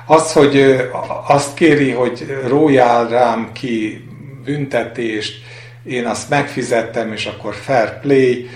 Az, 0.06 0.32
hogy 0.32 0.86
azt 1.26 1.54
kéri, 1.54 1.90
hogy 1.90 2.38
rójál 2.46 3.08
rám 3.08 3.52
ki 3.52 4.08
büntetést, 4.44 5.42
én 5.84 6.06
azt 6.06 6.28
megfizettem, 6.28 7.12
és 7.12 7.26
akkor 7.26 7.54
fair 7.54 8.00
play, 8.00 8.48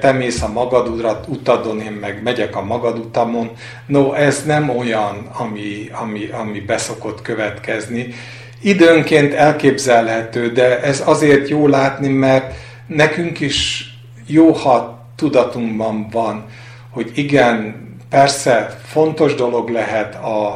te 0.00 0.12
mész 0.12 0.42
a 0.42 0.48
magad 0.48 0.88
utadon, 1.26 1.80
én 1.80 1.92
meg 1.92 2.22
megyek 2.22 2.56
a 2.56 2.62
magad 2.62 2.98
utamon. 2.98 3.50
No, 3.86 4.12
ez 4.12 4.44
nem 4.44 4.68
olyan, 4.68 5.28
ami, 5.32 5.90
ami, 5.92 6.28
ami 6.32 6.60
beszokott 6.60 7.22
következni. 7.22 8.14
Időnként 8.62 9.34
elképzelhető, 9.34 10.52
de 10.52 10.80
ez 10.80 11.02
azért 11.06 11.48
jó 11.48 11.66
látni, 11.66 12.08
mert 12.08 12.54
nekünk 12.86 13.40
is 13.40 13.88
jó, 14.26 14.52
ha 14.52 15.06
tudatunkban 15.16 16.08
van, 16.10 16.44
hogy 16.90 17.10
igen, 17.14 17.82
Persze 18.14 18.78
fontos 18.82 19.34
dolog 19.34 19.68
lehet 19.68 20.14
a, 20.14 20.46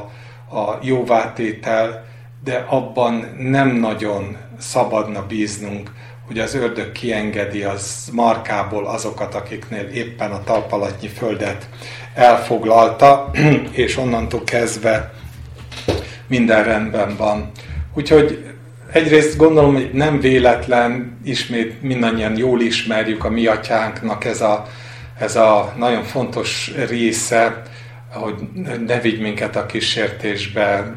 a 0.56 0.78
jóvátétel, 0.82 2.04
de 2.44 2.64
abban 2.68 3.34
nem 3.38 3.68
nagyon 3.68 4.36
szabadna 4.58 5.26
bíznunk, 5.26 5.92
hogy 6.28 6.38
az 6.38 6.54
ördög 6.54 6.92
kiengedi 6.92 7.62
az 7.62 8.08
markából 8.12 8.86
azokat, 8.86 9.34
akiknél 9.34 9.88
éppen 9.92 10.30
a 10.30 10.44
talpalatnyi 10.44 11.08
földet 11.08 11.68
elfoglalta, 12.14 13.30
és 13.84 13.96
onnantól 13.96 14.44
kezdve 14.44 15.12
minden 16.26 16.64
rendben 16.64 17.16
van. 17.16 17.50
Úgyhogy 17.94 18.44
egyrészt 18.92 19.36
gondolom, 19.36 19.74
hogy 19.74 19.90
nem 19.92 20.20
véletlen, 20.20 21.18
ismét 21.24 21.82
mindannyian 21.82 22.36
jól 22.36 22.60
ismerjük 22.60 23.24
a 23.24 23.30
mi 23.30 23.46
atyánknak 23.46 24.24
ez 24.24 24.40
a, 24.40 24.66
ez 25.18 25.36
a 25.36 25.74
nagyon 25.76 26.02
fontos 26.02 26.72
része, 26.88 27.62
hogy 28.12 28.34
ne 28.86 29.00
vigy 29.00 29.20
minket 29.20 29.56
a 29.56 29.66
kísértésbe, 29.66 30.94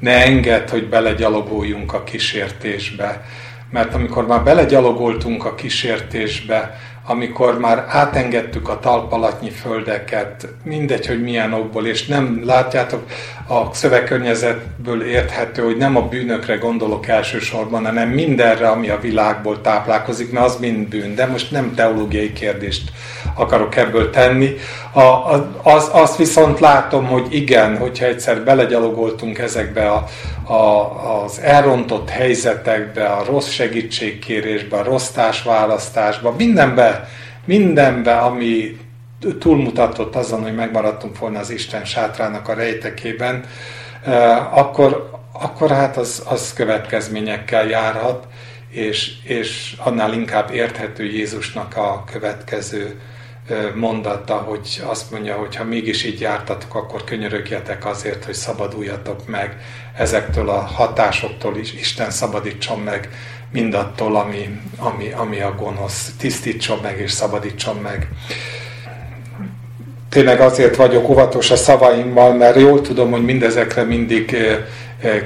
ne 0.00 0.24
engedd, 0.24 0.70
hogy 0.70 0.88
belegyalogoljunk 0.88 1.92
a 1.92 2.04
kísértésbe. 2.04 3.24
Mert 3.72 3.94
amikor 3.94 4.26
már 4.26 4.42
belegyalogoltunk 4.42 5.44
a 5.44 5.54
kísértésbe, 5.54 6.78
amikor 7.06 7.58
már 7.58 7.84
átengedtük 7.88 8.68
a 8.68 8.78
talpalatnyi 8.78 9.50
földeket, 9.50 10.48
mindegy, 10.64 11.06
hogy 11.06 11.22
milyen 11.22 11.52
okból, 11.52 11.86
és 11.86 12.06
nem 12.06 12.42
látjátok, 12.44 13.06
a 13.52 13.70
szövegkörnyezetből 13.72 15.02
érthető, 15.02 15.62
hogy 15.62 15.76
nem 15.76 15.96
a 15.96 16.08
bűnökre 16.08 16.56
gondolok 16.56 17.08
elsősorban, 17.08 17.84
hanem 17.84 18.08
mindenre, 18.08 18.68
ami 18.68 18.88
a 18.88 19.00
világból 19.00 19.60
táplálkozik, 19.60 20.32
mert 20.32 20.46
az 20.46 20.56
mind 20.56 20.88
bűn. 20.88 21.14
De 21.14 21.26
most 21.26 21.50
nem 21.50 21.74
teológiai 21.74 22.32
kérdést 22.32 22.82
akarok 23.34 23.76
ebből 23.76 24.10
tenni. 24.10 24.54
A, 24.92 25.00
a, 25.00 25.50
az, 25.62 25.88
azt 25.92 26.16
viszont 26.16 26.60
látom, 26.60 27.06
hogy 27.06 27.26
igen, 27.30 27.76
hogyha 27.76 28.06
egyszer 28.06 28.44
belegyalogoltunk 28.44 29.38
ezekbe 29.38 29.90
a, 29.90 30.04
a, 30.52 31.22
az 31.24 31.40
elrontott 31.40 32.08
helyzetekbe, 32.08 33.06
a 33.06 33.24
rossz 33.24 33.48
segítségkérésbe, 33.48 34.76
a 34.76 34.84
rossz 34.84 35.08
társválasztásba, 35.08 36.34
mindenbe, 36.38 37.08
mindenbe, 37.44 38.16
ami 38.16 38.76
túlmutatott 39.38 40.16
azon, 40.16 40.42
hogy 40.42 40.54
megmaradtunk 40.54 41.18
volna 41.18 41.38
az 41.38 41.50
Isten 41.50 41.84
sátrának 41.84 42.48
a 42.48 42.54
rejtekében, 42.54 43.44
eh, 44.04 44.58
akkor, 44.58 45.10
akkor 45.32 45.70
hát 45.70 45.96
az, 45.96 46.22
az 46.28 46.52
következményekkel 46.52 47.66
járhat, 47.68 48.26
és, 48.70 49.12
és 49.24 49.76
annál 49.78 50.12
inkább 50.12 50.50
érthető 50.54 51.04
Jézusnak 51.04 51.76
a 51.76 52.04
következő 52.12 53.00
mondata, 53.74 54.34
hogy 54.34 54.82
azt 54.84 55.10
mondja, 55.10 55.36
hogy 55.36 55.56
ha 55.56 55.64
mégis 55.64 56.04
így 56.04 56.20
jártatok, 56.20 56.74
akkor 56.74 57.04
könyörögjetek 57.04 57.86
azért, 57.86 58.24
hogy 58.24 58.34
szabaduljatok 58.34 59.26
meg 59.26 59.56
ezektől 59.96 60.48
a 60.48 60.60
hatásoktól 60.60 61.56
is. 61.56 61.72
Isten 61.72 62.10
szabadítson 62.10 62.78
meg 62.78 63.08
mindattól, 63.52 64.16
ami, 64.16 64.60
ami, 64.76 65.12
ami 65.12 65.40
a 65.40 65.54
gonosz. 65.54 66.12
Tisztítson 66.18 66.78
meg 66.82 66.98
és 67.00 67.10
szabadítson 67.10 67.76
meg. 67.76 68.08
Tényleg 70.12 70.40
azért 70.40 70.76
vagyok 70.76 71.08
óvatos 71.08 71.50
a 71.50 71.56
szavaimmal, 71.56 72.34
mert 72.34 72.60
jól 72.60 72.80
tudom, 72.80 73.10
hogy 73.10 73.24
mindezekre 73.24 73.82
mindig 73.82 74.36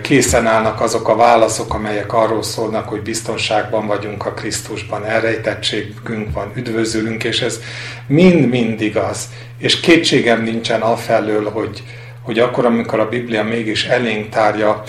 készen 0.02 0.46
állnak 0.46 0.80
azok 0.80 1.08
a 1.08 1.16
válaszok, 1.16 1.74
amelyek 1.74 2.12
arról 2.12 2.42
szólnak, 2.42 2.88
hogy 2.88 3.02
biztonságban 3.02 3.86
vagyunk 3.86 4.26
a 4.26 4.32
Krisztusban, 4.32 5.04
elrejtettségünk 5.04 6.32
van, 6.32 6.52
üdvözülünk, 6.54 7.24
és 7.24 7.40
ez 7.40 7.60
mind-mind 8.06 8.80
igaz. 8.80 9.28
És 9.58 9.80
kétségem 9.80 10.42
nincsen 10.42 10.80
afelől, 10.80 11.50
hogy, 11.50 11.82
hogy 12.22 12.38
akkor, 12.38 12.64
amikor 12.64 13.00
a 13.00 13.08
Biblia 13.08 13.42
mégis 13.42 13.84
elénk 13.86 14.28
tárja, 14.28 14.82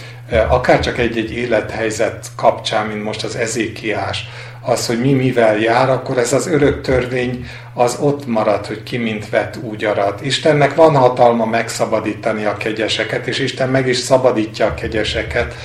akár 0.50 0.80
csak 0.80 0.98
egy-egy 0.98 1.32
élethelyzet 1.32 2.26
kapcsán, 2.36 2.88
mint 2.88 3.04
most 3.04 3.24
az 3.24 3.36
ezékiás, 3.36 4.30
az, 4.68 4.88
hogy 4.88 5.02
mi 5.02 5.14
mivel 5.14 5.58
jár, 5.58 5.90
akkor 5.90 6.18
ez 6.18 6.34
az 6.34 6.48
örök 6.48 6.82
törvény 6.82 7.48
az 7.74 7.98
ott 8.00 8.26
marad, 8.26 8.66
hogy 8.66 8.84
ki 8.84 8.98
mint 8.98 9.30
vet, 9.30 9.58
úgy 9.62 9.84
arat. 9.84 10.26
Istennek 10.26 10.76
van 10.76 10.96
hatalma 10.96 11.46
megszabadítani 11.46 12.46
a 12.46 12.58
kegyeseket, 12.58 13.28
és 13.28 13.40
Isten 13.40 13.70
meg 13.70 13.88
is 13.88 13.98
szabadítja 13.98 14.66
a 14.66 14.74
kegyeseket. 14.74 15.56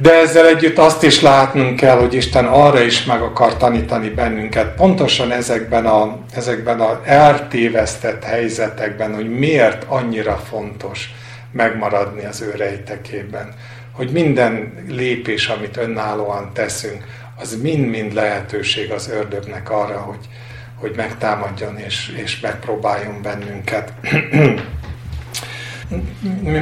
De 0.00 0.20
ezzel 0.20 0.46
együtt 0.46 0.78
azt 0.78 1.02
is 1.02 1.20
látnunk 1.20 1.76
kell, 1.76 1.98
hogy 1.98 2.14
Isten 2.14 2.44
arra 2.46 2.80
is 2.80 3.04
meg 3.04 3.22
akar 3.22 3.56
tanítani 3.56 4.08
bennünket, 4.08 4.74
pontosan 4.74 5.32
ezekben 5.32 5.86
a, 5.86 6.18
ezekben 6.34 6.80
a 6.80 7.00
eltévesztett 7.04 8.24
helyzetekben, 8.24 9.14
hogy 9.14 9.28
miért 9.28 9.84
annyira 9.88 10.40
fontos 10.50 11.14
megmaradni 11.52 12.24
az 12.24 12.40
ő 12.40 12.54
rejtekében. 12.56 13.54
Hogy 13.92 14.10
minden 14.10 14.84
lépés, 14.88 15.48
amit 15.48 15.76
önállóan 15.76 16.50
teszünk, 16.54 17.04
az 17.40 17.58
mind-mind 17.62 18.12
lehetőség 18.12 18.90
az 18.90 19.08
ördögnek 19.08 19.70
arra, 19.70 19.98
hogy, 19.98 20.28
hogy 20.74 20.92
megtámadjon 20.96 21.78
és, 21.78 22.12
és 22.22 22.40
megpróbáljon 22.40 23.22
bennünket. 23.22 23.92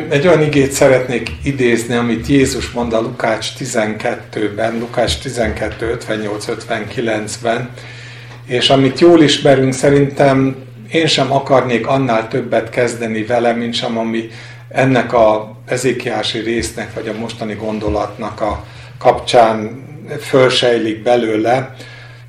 Egy 0.08 0.26
olyan 0.26 0.42
igét 0.42 0.72
szeretnék 0.72 1.30
idézni, 1.42 1.94
amit 1.94 2.26
Jézus 2.26 2.70
mond 2.70 2.92
a 2.92 3.00
Lukács 3.00 3.48
12-ben, 3.58 4.78
Lukács 4.78 5.18
12, 5.18 5.98
58-59-ben, 6.08 7.70
és 8.46 8.70
amit 8.70 9.00
jól 9.00 9.22
ismerünk, 9.22 9.72
szerintem 9.72 10.56
én 10.92 11.06
sem 11.06 11.32
akarnék 11.32 11.86
annál 11.86 12.28
többet 12.28 12.70
kezdeni 12.70 13.24
vele, 13.24 13.52
mint 13.52 13.74
sem 13.74 13.98
ami 13.98 14.28
ennek 14.68 15.12
a 15.12 15.56
ezékiási 15.66 16.38
résznek, 16.38 16.94
vagy 16.94 17.08
a 17.08 17.18
mostani 17.18 17.54
gondolatnak 17.54 18.40
a 18.40 18.64
kapcsán 18.98 19.86
fölsejlik 20.20 21.02
belőle. 21.02 21.74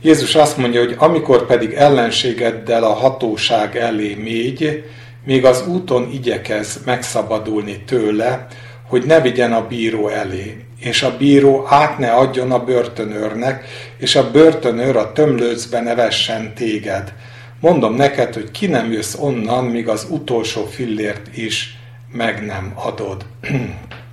Jézus 0.02 0.36
azt 0.36 0.58
mondja, 0.58 0.80
hogy 0.80 0.96
amikor 0.98 1.46
pedig 1.46 1.74
ellenségeddel 1.74 2.84
a 2.84 2.94
hatóság 2.94 3.78
elé 3.78 4.14
mégy, 4.14 4.84
még 5.26 5.46
az 5.46 5.68
úton 5.68 6.10
igyekez 6.14 6.80
megszabadulni 6.86 7.84
tőle, 7.86 8.48
hogy 8.88 9.06
ne 9.06 9.22
vigyen 9.22 9.54
a 9.54 9.68
bíró 9.68 10.08
elé, 10.08 10.66
és 10.80 11.04
a 11.04 11.18
bíró 11.18 11.66
át 11.68 11.98
ne 11.98 12.12
adjon 12.12 12.52
a 12.52 12.64
börtönőrnek, 12.64 13.66
és 13.98 14.16
a 14.16 14.32
börtönőr 14.32 14.96
a 14.96 15.12
tömlőcbe 15.12 15.82
ne 15.82 15.96
vessen 15.96 16.54
téged. 16.54 17.14
Mondom 17.60 17.96
neked, 17.96 18.34
hogy 18.34 18.52
ki 18.52 18.68
nem 18.68 18.92
jössz 18.92 19.16
onnan, 19.20 19.66
míg 19.66 19.88
az 19.88 20.08
utolsó 20.10 20.66
fillért 20.66 21.38
is 21.38 21.78
meg 22.12 22.46
nem 22.46 22.72
adod. 22.76 23.26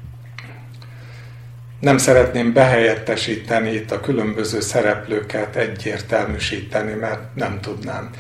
nem 1.87 1.99
szeretném 1.99 2.53
behelyettesíteni 2.53 3.73
itt 3.73 3.91
a 3.91 4.01
különböző 4.01 4.61
szereplőket, 4.61 5.57
egyértelműsíteni, 5.57 6.93
mert 6.93 7.21
nem 7.35 7.59
tudnám. 7.61 8.11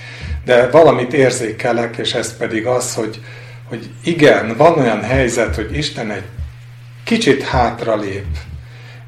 De 0.44 0.70
valamit 0.70 1.12
érzékelek, 1.12 1.96
és 1.96 2.14
ez 2.14 2.36
pedig 2.36 2.66
az, 2.66 2.94
hogy, 2.94 3.20
hogy 3.68 3.90
igen, 4.04 4.56
van 4.56 4.78
olyan 4.78 5.02
helyzet, 5.02 5.54
hogy 5.54 5.76
Isten 5.76 6.10
egy 6.10 6.22
kicsit 7.04 7.42
hátralép, 7.42 8.26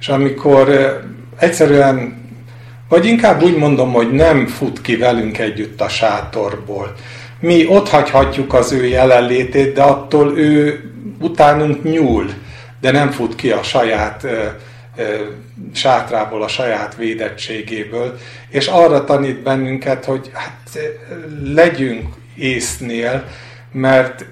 és 0.01 0.09
amikor 0.09 0.99
egyszerűen, 1.39 2.27
vagy 2.89 3.07
inkább 3.07 3.43
úgy 3.43 3.57
mondom, 3.57 3.93
hogy 3.93 4.13
nem 4.13 4.47
fut 4.47 4.81
ki 4.81 4.97
velünk 4.97 5.39
együtt 5.39 5.81
a 5.81 5.89
sátorból. 5.89 6.95
Mi 7.41 7.67
ott 7.67 7.89
hagyhatjuk 7.89 8.55
az 8.55 8.73
ő 8.73 8.87
jelenlétét, 8.87 9.75
de 9.75 9.83
attól 9.83 10.39
ő 10.39 10.85
utánunk 11.21 11.83
nyúl 11.83 12.31
de 12.81 12.91
nem 12.91 13.11
fut 13.11 13.35
ki 13.35 13.51
a 13.51 13.63
saját 13.63 14.27
sátrából, 15.73 16.43
a 16.43 16.49
saját 16.49 16.97
védettségéből, 16.97 18.19
és 18.49 18.67
arra 18.67 19.05
tanít 19.05 19.43
bennünket, 19.43 20.05
hogy 20.05 20.31
hát 20.33 20.79
legyünk 21.45 22.15
észnél, 22.37 23.25
mert 23.73 24.25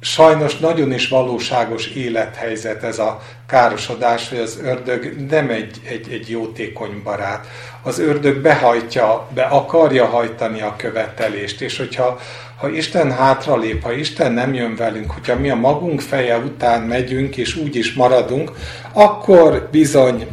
sajnos 0.00 0.56
nagyon 0.58 0.92
is 0.92 1.08
valóságos 1.08 1.86
élethelyzet 1.86 2.82
ez 2.82 2.98
a 2.98 3.20
károsodás, 3.46 4.28
hogy 4.28 4.38
az 4.38 4.58
ördög 4.62 5.26
nem 5.28 5.50
egy, 5.50 5.76
egy, 5.88 6.12
egy 6.12 6.30
jótékony 6.30 7.00
barát. 7.04 7.46
Az 7.82 7.98
ördög 7.98 8.40
behajtja, 8.40 9.28
be 9.34 9.42
akarja 9.42 10.06
hajtani 10.06 10.60
a 10.60 10.74
követelést, 10.76 11.60
és 11.60 11.76
hogyha 11.76 12.18
ha 12.56 12.68
Isten 12.68 13.12
hátralép, 13.12 13.82
ha 13.82 13.92
Isten 13.92 14.32
nem 14.32 14.54
jön 14.54 14.76
velünk, 14.76 15.10
hogyha 15.10 15.36
mi 15.36 15.50
a 15.50 15.54
magunk 15.54 16.00
feje 16.00 16.38
után 16.38 16.82
megyünk, 16.82 17.36
és 17.36 17.56
úgy 17.56 17.76
is 17.76 17.92
maradunk, 17.92 18.50
akkor 18.92 19.68
bizony 19.70 20.26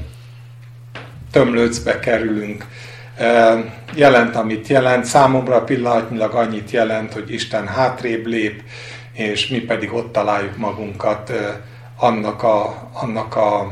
tömlőcbe 1.32 2.00
kerülünk. 2.00 2.66
Jelent, 3.96 4.36
amit 4.36 4.68
jelent. 4.68 5.06
Számomra 5.06 5.64
pillanatnyilag 5.64 6.34
annyit 6.34 6.72
jelent, 6.72 7.14
hogy 7.14 7.34
Isten 7.34 7.68
hátrébb 7.68 8.26
lép, 8.26 8.62
és 9.14 9.48
mi 9.48 9.60
pedig 9.60 9.94
ott 9.94 10.12
találjuk 10.12 10.58
magunkat 10.58 11.32
annak 11.98 12.44
a, 12.44 12.90
annak 12.94 13.36
a 13.36 13.72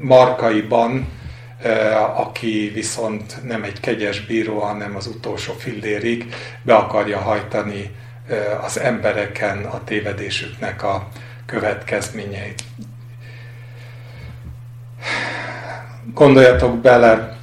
markaiban, 0.00 1.08
aki 2.16 2.70
viszont 2.74 3.44
nem 3.44 3.62
egy 3.62 3.80
kegyes 3.80 4.26
bíró, 4.26 4.58
hanem 4.58 4.96
az 4.96 5.06
utolsó 5.06 5.52
fillérig 5.52 6.34
be 6.62 6.74
akarja 6.74 7.18
hajtani 7.18 7.90
az 8.62 8.78
embereken 8.78 9.64
a 9.64 9.84
tévedésüknek 9.84 10.82
a 10.82 11.08
következményeit. 11.46 12.62
Gondoljatok 16.14 16.78
bele, 16.78 17.37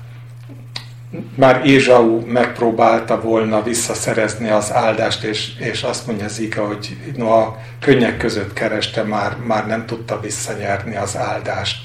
már 1.36 1.65
Ézsau 1.65 2.25
megpróbálta 2.25 3.21
volna 3.21 3.63
visszaszerezni 3.63 4.49
az 4.49 4.73
áldást, 4.73 5.23
és, 5.23 5.49
és 5.60 5.84
azt 5.84 6.08
mondja 6.08 6.28
Zika, 6.28 6.65
hogy 6.65 6.97
a 7.19 7.58
könnyek 7.80 8.17
között 8.17 8.54
kereste, 8.54 9.04
már, 9.04 9.36
már 9.45 9.67
nem 9.67 9.86
tudta 9.86 10.19
visszanyerni 10.19 10.95
az 10.95 11.17
áldást. 11.17 11.78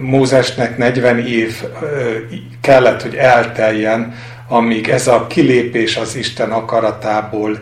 Mózesnek 0.00 0.78
40 0.78 1.18
év 1.18 1.62
kellett, 2.60 3.02
hogy 3.02 3.14
elteljen, 3.14 4.14
amíg 4.48 4.88
ez 4.88 5.08
a 5.08 5.26
kilépés 5.26 5.96
az 5.96 6.16
Isten 6.16 6.50
akaratából 6.50 7.60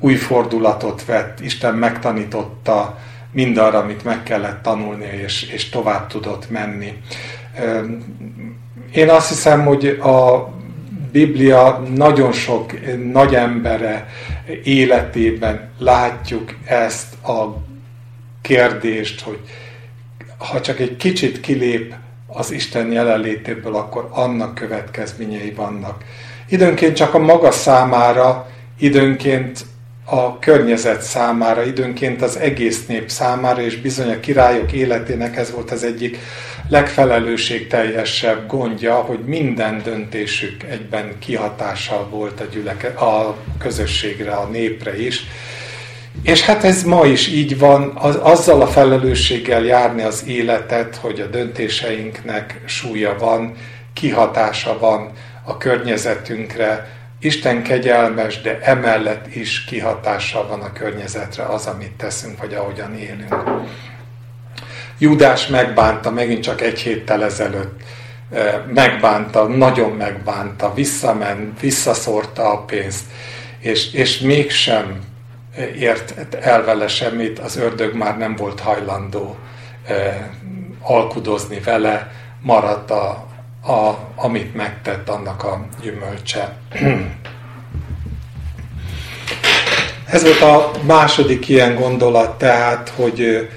új 0.00 0.14
fordulatot 0.14 1.04
vett, 1.04 1.40
Isten 1.40 1.74
megtanította 1.74 2.98
mindarra, 3.32 3.78
amit 3.78 4.04
meg 4.04 4.22
kellett 4.22 4.62
tanulni, 4.62 5.20
és, 5.24 5.42
és 5.42 5.68
tovább 5.68 6.06
tudott 6.06 6.50
menni. 6.50 7.02
Én 8.92 9.08
azt 9.08 9.28
hiszem, 9.28 9.64
hogy 9.64 9.86
a 9.86 10.50
Biblia 11.12 11.82
nagyon 11.94 12.32
sok 12.32 12.72
nagy 13.12 13.34
embere 13.34 14.08
életében 14.64 15.70
látjuk 15.78 16.54
ezt 16.64 17.14
a 17.24 17.56
kérdést, 18.42 19.20
hogy 19.20 19.38
ha 20.38 20.60
csak 20.60 20.80
egy 20.80 20.96
kicsit 20.96 21.40
kilép 21.40 21.94
az 22.26 22.50
Isten 22.50 22.92
jelenlétéből, 22.92 23.74
akkor 23.74 24.08
annak 24.10 24.54
következményei 24.54 25.50
vannak. 25.50 26.04
Időnként 26.48 26.96
csak 26.96 27.14
a 27.14 27.18
maga 27.18 27.50
számára, 27.50 28.50
időnként 28.78 29.64
a 30.04 30.38
környezet 30.38 31.02
számára, 31.02 31.64
időnként 31.64 32.22
az 32.22 32.36
egész 32.36 32.86
nép 32.86 33.10
számára, 33.10 33.60
és 33.60 33.80
bizony 33.80 34.10
a 34.10 34.20
királyok 34.20 34.72
életének 34.72 35.36
ez 35.36 35.52
volt 35.52 35.70
az 35.70 35.84
egyik 35.84 36.18
legfelelősségteljesebb 36.72 38.46
gondja, 38.46 38.94
hogy 38.94 39.18
minden 39.18 39.82
döntésük 39.82 40.62
egyben 40.62 41.18
kihatással 41.18 42.08
volt 42.10 42.40
a, 42.40 42.44
gyüleke, 42.52 42.88
a 42.88 43.36
közösségre, 43.58 44.32
a 44.32 44.46
népre 44.46 45.02
is. 45.02 45.26
És 46.22 46.40
hát 46.40 46.64
ez 46.64 46.82
ma 46.82 47.04
is 47.04 47.28
így 47.28 47.58
van, 47.58 47.92
az, 47.94 48.16
azzal 48.16 48.60
a 48.60 48.66
felelősséggel 48.66 49.64
járni 49.64 50.02
az 50.02 50.24
életet, 50.26 50.96
hogy 50.96 51.20
a 51.20 51.26
döntéseinknek 51.26 52.60
súlya 52.66 53.16
van, 53.18 53.54
kihatása 53.92 54.78
van 54.78 55.10
a 55.44 55.56
környezetünkre, 55.56 57.00
Isten 57.20 57.62
kegyelmes, 57.62 58.40
de 58.40 58.58
emellett 58.60 59.34
is 59.34 59.64
kihatással 59.64 60.46
van 60.46 60.60
a 60.60 60.72
környezetre 60.72 61.44
az, 61.44 61.66
amit 61.66 61.92
teszünk, 61.92 62.38
vagy 62.38 62.54
ahogyan 62.54 62.98
élünk. 62.98 63.34
Júdás 65.02 65.46
megbánta 65.46 66.10
megint 66.10 66.42
csak 66.42 66.60
egy 66.60 66.78
héttel 66.78 67.24
ezelőtt, 67.24 67.80
megbánta, 68.74 69.46
nagyon 69.46 69.90
megbánta, 69.90 70.74
visszament, 70.74 71.60
visszaszórta 71.60 72.50
a 72.50 72.58
pénzt, 72.64 73.04
és, 73.58 73.92
és 73.92 74.18
mégsem 74.18 75.00
ért 75.78 76.34
el 76.34 76.64
vele 76.64 76.88
semmit, 76.88 77.38
az 77.38 77.56
ördög 77.56 77.94
már 77.94 78.18
nem 78.18 78.36
volt 78.36 78.60
hajlandó 78.60 79.36
alkudozni 80.80 81.60
vele, 81.60 82.12
maradt 82.40 82.90
a, 82.90 83.26
a, 83.66 83.98
amit 84.16 84.54
megtett 84.54 85.08
annak 85.08 85.44
a 85.44 85.66
gyümölcse. 85.82 86.56
Ez 90.06 90.22
volt 90.22 90.40
a 90.40 90.70
második 90.82 91.48
ilyen 91.48 91.74
gondolat, 91.74 92.38
tehát, 92.38 92.92
hogy 92.96 93.48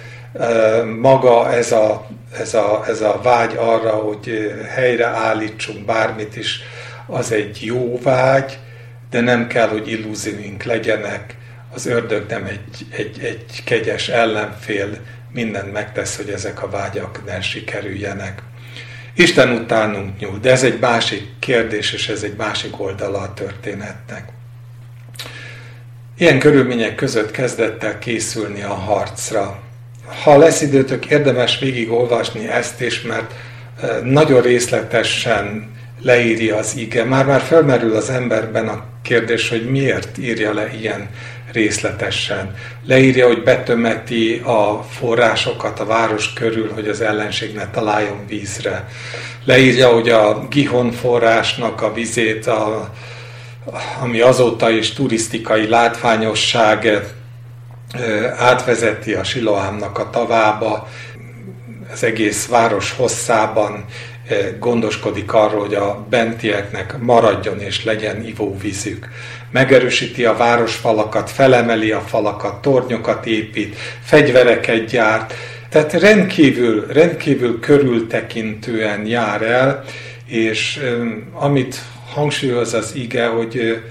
maga 1.00 1.54
ez 1.54 1.71
a, 1.71 2.08
ez 2.39 2.54
a, 2.54 2.84
ez 2.88 3.02
a 3.02 3.19
vágy 3.24 3.56
arra, 3.56 3.91
hogy 3.91 4.56
helyreállítsunk 4.69 5.86
bármit 5.86 6.36
is, 6.36 6.62
az 7.08 7.32
egy 7.32 7.63
jó 7.63 8.00
vágy, 8.02 8.58
de 9.10 9.21
nem 9.21 9.48
kell, 9.48 9.67
hogy 9.67 9.91
illúzióink 9.91 10.63
legyenek. 10.63 11.36
Az 11.74 11.86
ördög 11.86 12.26
nem 12.30 12.45
egy, 12.45 12.86
egy, 12.89 13.19
egy 13.24 13.63
kegyes 13.63 14.10
ellenfél, 14.10 14.89
mindent 15.32 15.74
megtesz, 15.74 16.15
hogy 16.15 16.30
ezek 16.30 16.63
a 16.63 16.69
vágyak 16.69 17.26
ne 17.26 17.41
sikerüljenek. 17.41 18.41
Isten 19.15 19.50
utánunk 19.52 20.19
nyúl, 20.19 20.39
de 20.39 20.52
ez 20.52 20.63
egy 20.63 20.80
másik 20.80 21.39
kérdés, 21.39 21.93
és 21.93 22.10
ez 22.10 22.24
egy 22.24 22.36
másik 22.36 22.80
oldala 22.80 23.17
a 23.17 23.34
történetnek. 23.34 24.30
Ilyen 26.17 26.39
körülmények 26.39 26.95
között 26.95 27.32
kezdett 27.32 27.84
el 27.84 28.00
készülni 28.00 28.62
a 28.62 28.74
harcra. 28.74 29.63
Ha 30.23 30.37
lesz 30.37 30.61
időtök, 30.61 31.05
érdemes 31.05 31.59
végigolvasni 31.59 32.47
ezt 32.47 32.81
is, 32.81 33.01
mert 33.01 33.33
nagyon 34.03 34.41
részletesen 34.41 35.73
leírja 36.01 36.55
az 36.57 36.75
ige. 36.77 37.03
Már-már 37.03 37.41
felmerül 37.41 37.95
az 37.95 38.09
emberben 38.09 38.67
a 38.67 38.83
kérdés, 39.01 39.49
hogy 39.49 39.69
miért 39.69 40.17
írja 40.17 40.53
le 40.53 40.69
ilyen 40.81 41.09
részletesen. 41.51 42.55
Leírja, 42.85 43.27
hogy 43.27 43.43
betömeti 43.43 44.35
a 44.37 44.85
forrásokat 44.89 45.79
a 45.79 45.85
város 45.85 46.33
körül, 46.33 46.71
hogy 46.73 46.87
az 46.87 47.01
ellenség 47.01 47.53
ne 47.53 47.69
találjon 47.69 48.25
vízre. 48.27 48.87
Leírja, 49.45 49.87
hogy 49.87 50.09
a 50.09 50.47
Gihon 50.49 50.91
forrásnak 50.91 51.81
a 51.81 51.93
vizét, 51.93 52.47
a, 52.47 52.89
ami 54.01 54.19
azóta 54.19 54.69
is 54.69 54.93
turisztikai 54.93 55.67
látványosság 55.67 57.03
átvezeti 58.38 59.13
a 59.13 59.23
Siloámnak 59.23 59.99
a 59.99 60.10
tavába, 60.10 60.89
az 61.91 62.03
egész 62.03 62.47
város 62.47 62.91
hosszában 62.91 63.86
gondoskodik 64.60 65.34
arról, 65.34 65.60
hogy 65.60 65.73
a 65.73 66.05
bentieknek 66.10 66.97
maradjon 66.99 67.60
és 67.60 67.84
legyen 67.84 68.25
ivóvízük. 68.25 69.10
Megerősíti 69.51 70.25
a 70.25 70.36
városfalakat, 70.36 71.29
felemeli 71.29 71.91
a 71.91 72.01
falakat, 72.01 72.62
tornyokat 72.62 73.25
épít, 73.25 73.75
fegyvereket 74.03 74.86
gyárt, 74.86 75.34
tehát 75.69 75.93
rendkívül, 75.93 76.88
rendkívül 76.88 77.60
körültekintően 77.60 79.05
jár 79.05 79.41
el, 79.41 79.84
és 80.25 80.79
amit 81.34 81.81
hangsúlyoz 82.13 82.73
az 82.73 82.95
ige, 82.95 83.25
hogy 83.25 83.81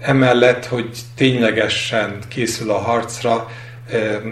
emellett, 0.00 0.66
hogy 0.66 0.88
ténylegesen 1.16 2.18
készül 2.28 2.70
a 2.70 2.78
harcra, 2.78 3.50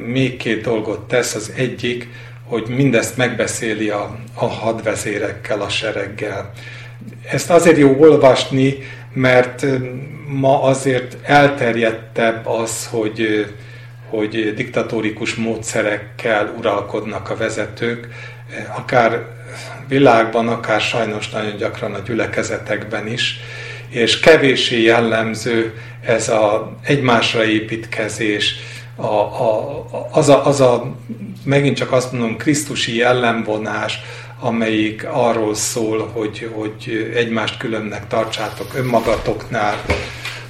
még 0.07 0.37
két 0.37 0.63
dolgot 0.63 1.09
tesz. 1.09 1.35
Az 1.35 1.53
egyik, 1.57 2.09
hogy 2.45 2.65
mindezt 2.69 3.17
megbeszéli 3.17 3.89
a, 3.89 4.17
a 4.35 4.47
hadvezérekkel, 4.47 5.61
a 5.61 5.69
sereggel. 5.69 6.53
Ezt 7.31 7.51
azért 7.51 7.77
jó 7.77 7.97
olvasni, 7.99 8.79
mert 9.13 9.67
ma 10.29 10.63
azért 10.63 11.17
elterjedtebb 11.23 12.47
az, 12.47 12.87
hogy, 12.87 13.47
hogy 14.09 14.55
diktatórikus 14.55 15.35
módszerekkel 15.35 16.55
uralkodnak 16.59 17.31
a 17.31 17.37
vezetők, 17.37 18.09
akár 18.77 19.27
világban, 19.89 20.49
akár 20.49 20.81
sajnos 20.81 21.31
nagyon 21.31 21.57
gyakran 21.57 21.95
a 21.95 21.99
gyülekezetekben 21.99 23.07
is, 23.07 23.41
és 23.91 24.21
kevésé 24.21 24.83
jellemző 24.83 25.75
ez 26.05 26.29
a 26.29 26.77
egymásra 26.83 27.45
építkezés, 27.45 28.55
a, 28.97 29.07
a, 29.07 29.85
az, 30.11 30.29
a, 30.29 30.47
az 30.47 30.61
a, 30.61 30.97
megint 31.45 31.77
csak 31.77 31.93
azt 31.93 32.13
mondom, 32.13 32.37
krisztusi 32.37 32.97
jellemvonás, 32.97 34.01
amelyik 34.41 35.07
arról 35.11 35.55
szól, 35.55 36.11
hogy, 36.13 36.51
hogy 36.55 37.13
egymást 37.15 37.57
különnek 37.57 38.07
tartsátok 38.07 38.75
önmagatoknál. 38.75 39.85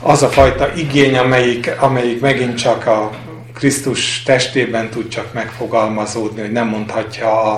Az 0.03 0.23
a 0.23 0.29
fajta 0.29 0.75
igény, 0.75 1.17
amelyik, 1.19 1.71
amelyik 1.81 2.21
megint 2.21 2.59
csak 2.59 2.87
a 2.87 3.11
Krisztus 3.55 4.23
testében 4.23 4.91
tud 4.91 5.09
csak 5.09 5.33
megfogalmazódni, 5.33 6.41
hogy 6.41 6.53
nem 6.53 6.69
mondhatja 6.69 7.53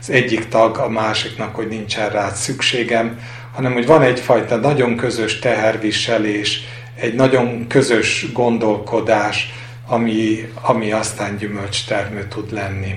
az 0.00 0.10
egyik 0.10 0.48
tag 0.48 0.78
a 0.78 0.88
másiknak, 0.88 1.54
hogy 1.54 1.68
nincsen 1.68 2.10
rá 2.10 2.28
szükségem, 2.28 3.18
hanem 3.54 3.72
hogy 3.72 3.86
van 3.86 4.02
egyfajta 4.02 4.56
nagyon 4.56 4.96
közös 4.96 5.38
teherviselés, 5.38 6.60
egy 7.00 7.14
nagyon 7.14 7.66
közös 7.66 8.26
gondolkodás, 8.32 9.52
ami, 9.86 10.52
ami 10.62 10.92
aztán 10.92 11.36
gyümölcstermő 11.36 12.26
tud 12.28 12.52
lenni. 12.52 12.94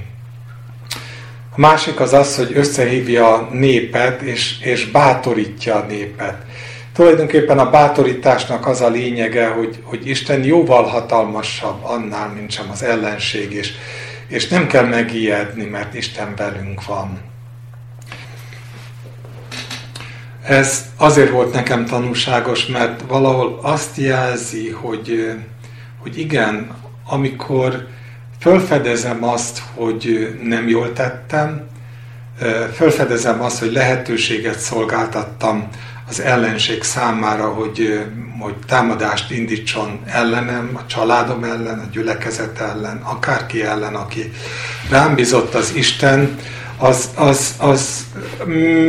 A 1.55 1.59
másik 1.59 1.99
az 1.99 2.13
az, 2.13 2.35
hogy 2.35 2.51
összehívja 2.53 3.33
a 3.33 3.49
népet, 3.51 4.21
és, 4.21 4.59
és 4.61 4.91
bátorítja 4.91 5.75
a 5.75 5.85
népet. 5.85 6.37
Tulajdonképpen 6.93 7.59
a 7.59 7.69
bátorításnak 7.69 8.67
az 8.67 8.81
a 8.81 8.89
lényege, 8.89 9.47
hogy, 9.47 9.79
hogy 9.83 10.07
Isten 10.07 10.43
jóval 10.43 10.83
hatalmasabb 10.83 11.83
annál, 11.83 12.27
mint 12.27 12.51
sem 12.51 12.65
az 12.71 12.83
ellenség, 12.83 13.51
és, 13.51 13.71
és 14.27 14.47
nem 14.47 14.67
kell 14.67 14.85
megijedni, 14.85 15.65
mert 15.65 15.93
Isten 15.93 16.33
velünk 16.35 16.85
van. 16.85 17.32
Ez 20.43 20.85
azért 20.97 21.29
volt 21.29 21.53
nekem 21.53 21.85
tanulságos, 21.85 22.65
mert 22.65 23.01
valahol 23.07 23.59
azt 23.61 23.97
jelzi, 23.97 24.69
hogy, 24.69 25.31
hogy 26.01 26.19
igen, 26.19 26.75
amikor 27.09 27.87
fölfedezem 28.39 29.23
azt, 29.23 29.61
hogy 29.75 30.37
nem 30.43 30.67
jól 30.67 30.93
tettem, 30.93 31.67
fölfedezem 32.73 33.41
azt, 33.41 33.59
hogy 33.59 33.71
lehetőséget 33.71 34.59
szolgáltattam 34.59 35.67
az 36.09 36.19
ellenség 36.19 36.83
számára, 36.83 37.47
hogy, 37.47 38.05
hogy 38.39 38.55
támadást 38.67 39.31
indítson 39.31 39.99
ellenem, 40.05 40.71
a 40.73 40.85
családom 40.85 41.43
ellen, 41.43 41.79
a 41.79 41.89
gyülekezet 41.91 42.59
ellen, 42.59 43.01
akárki 43.03 43.63
ellen, 43.63 43.95
aki 43.95 44.31
rám 44.89 45.15
bizott 45.15 45.53
az 45.53 45.75
Isten, 45.75 46.37
az, 46.83 47.09
az, 47.15 47.55
az 47.57 48.05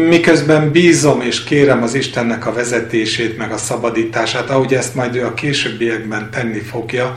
miközben 0.08 0.70
bízom 0.70 1.20
és 1.20 1.44
kérem 1.44 1.82
az 1.82 1.94
Istennek 1.94 2.46
a 2.46 2.52
vezetését, 2.52 3.36
meg 3.36 3.52
a 3.52 3.56
szabadítását, 3.56 4.50
ahogy 4.50 4.74
ezt 4.74 4.94
majd 4.94 5.16
ő 5.16 5.24
a 5.24 5.34
későbbiekben 5.34 6.30
tenni 6.30 6.58
fogja, 6.58 7.16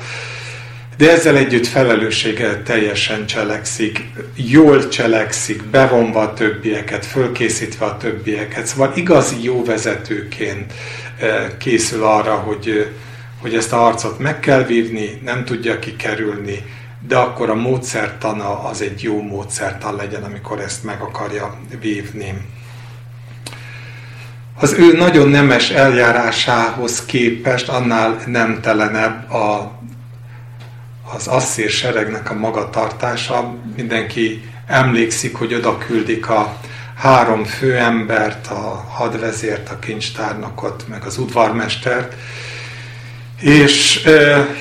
de 0.98 1.12
ezzel 1.12 1.38
együtt 1.38 1.68
felelősséggel 1.68 2.64
teljesen 2.64 3.26
cselekszik, 3.26 4.06
jól 4.36 4.88
cselekszik, 4.88 5.64
bevonva 5.64 6.20
a 6.20 6.34
többieket, 6.34 7.06
fölkészítve 7.06 7.86
a 7.86 7.98
többieket. 7.98 8.66
Szóval 8.66 8.92
igazi 8.96 9.44
jó 9.44 9.64
vezetőként 9.66 10.74
eh, 11.20 11.46
készül 11.58 12.04
arra, 12.04 12.34
hogy, 12.34 12.68
eh, 12.68 12.86
hogy 13.42 13.56
ezt 13.56 13.74
a 13.74 13.78
harcot 13.78 14.20
meg 14.20 14.40
kell 14.40 14.64
vívni, 14.64 15.22
nem 15.24 15.46
tudja 15.46 15.80
kikerülni, 15.80 16.64
de 17.08 17.18
akkor 17.18 17.50
a 17.50 17.56
módszertana 17.56 18.64
az 18.64 18.82
egy 18.82 19.04
jó 19.04 19.22
módszertan 19.22 19.96
legyen, 19.96 20.24
amikor 20.24 20.60
ezt 20.60 20.84
meg 20.84 21.02
akarja 21.02 21.60
vívni. 21.80 22.46
Az 24.60 24.74
ő 24.74 24.98
nagyon 24.98 25.30
nemes 25.30 25.70
eljárásához 25.70 27.06
képest 27.06 27.70
annál 27.70 28.22
nemtelenebb 28.26 29.32
a 29.32 29.76
az 31.14 31.28
asszír 31.28 31.70
seregnek 31.70 32.32
a 32.32 32.34
magatartása. 32.34 33.56
Mindenki 33.76 34.50
emlékszik, 34.68 35.36
hogy 35.36 35.54
oda 35.54 35.78
küldik 35.78 36.30
a 36.30 36.58
három 36.96 37.44
főembert, 37.44 38.48
a 38.48 38.86
hadvezért, 38.90 39.70
a 39.70 39.80
kincstárnokot, 39.80 40.88
meg 40.88 41.04
az 41.04 41.18
udvarmestert, 41.18 42.16
és 43.42 44.08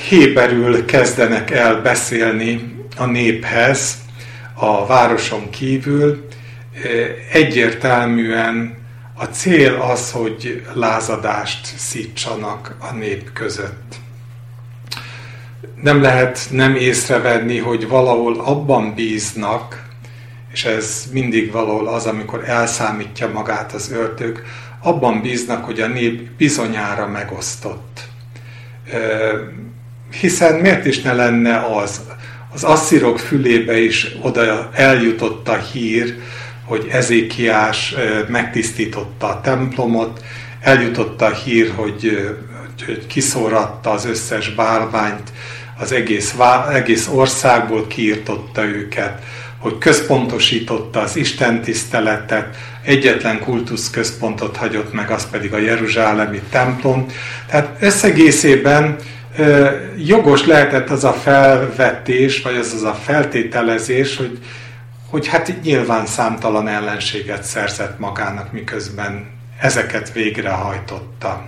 héberül 0.09 0.85
kezdenek 0.85 1.51
el 1.51 1.81
beszélni 1.81 2.75
a 2.97 3.05
néphez 3.05 3.95
a 4.55 4.87
városon 4.87 5.51
kívül. 5.51 6.27
Egyértelműen 7.33 8.77
a 9.15 9.25
cél 9.25 9.75
az, 9.75 10.11
hogy 10.11 10.63
lázadást 10.73 11.67
szítsanak 11.77 12.77
a 12.79 12.95
nép 12.95 13.33
között 13.33 14.05
nem 15.83 16.03
lehet 16.03 16.49
nem 16.51 16.75
észrevenni, 16.75 17.59
hogy 17.59 17.89
valahol 17.89 18.41
abban 18.41 18.95
bíznak, 18.95 19.85
és 20.53 20.65
ez 20.65 21.09
mindig 21.13 21.53
valahol 21.53 21.89
az, 21.89 22.07
amikor 22.07 22.49
elszámítja 22.49 23.31
magát 23.33 23.73
az 23.73 23.91
ördög, 23.91 24.43
abban 24.83 25.21
bíznak, 25.21 25.65
hogy 25.65 25.81
a 25.81 25.87
nép 25.87 26.31
bizonyára 26.31 27.07
megosztott. 27.07 28.06
Hiszen 30.21 30.55
miért 30.55 30.87
is 30.87 31.03
ne 31.03 31.13
lenne 31.13 31.59
az? 31.59 32.01
Az 32.53 32.65
asszírok 32.65 33.19
fülébe 33.19 33.79
is 33.79 34.07
oda 34.23 34.71
eljutott 34.73 35.49
a 35.49 35.57
hír, 35.57 36.15
hogy 36.65 36.89
Ezékiás 36.91 37.95
megtisztította 38.29 39.27
a 39.27 39.41
templomot, 39.41 40.25
eljutott 40.61 41.23
a 41.23 41.31
hír, 41.31 41.73
hogy, 41.75 42.35
hogy 42.87 43.07
kiszóratta 43.07 43.91
az 43.91 44.05
összes 44.05 44.55
bálványt, 44.55 45.33
az 45.79 45.93
egész, 45.93 46.35
egész 46.73 47.09
országból 47.13 47.87
kiirtotta 47.87 48.65
őket, 48.65 49.23
hogy 49.59 49.79
központosította 49.79 51.01
az 51.01 51.17
Isten 51.17 51.63
tiszteletet, 51.63 52.57
egyetlen 52.83 53.39
kultuszközpontot 53.39 54.57
hagyott 54.57 54.93
meg, 54.93 55.11
az 55.11 55.31
pedig 55.31 55.53
a 55.53 55.59
Jeruzsálemi 55.59 56.41
templom. 56.51 57.07
Tehát 57.47 57.77
összegészében 57.81 58.97
jogos 59.97 60.47
lehetett 60.47 60.91
az 60.91 61.05
a 61.05 61.13
felvetés, 61.13 62.43
vagy 62.43 62.57
az 62.57 62.73
az 62.73 62.83
a 62.83 62.95
feltételezés, 62.95 64.17
hogy, 64.17 64.39
hogy 65.11 65.27
hát 65.27 65.63
nyilván 65.63 66.07
számtalan 66.07 66.69
ellenséget 66.69 67.43
szerzett 67.43 67.99
magának, 67.99 68.53
miközben 68.53 69.27
ezeket 69.61 70.13
végrehajtotta. 70.13 71.47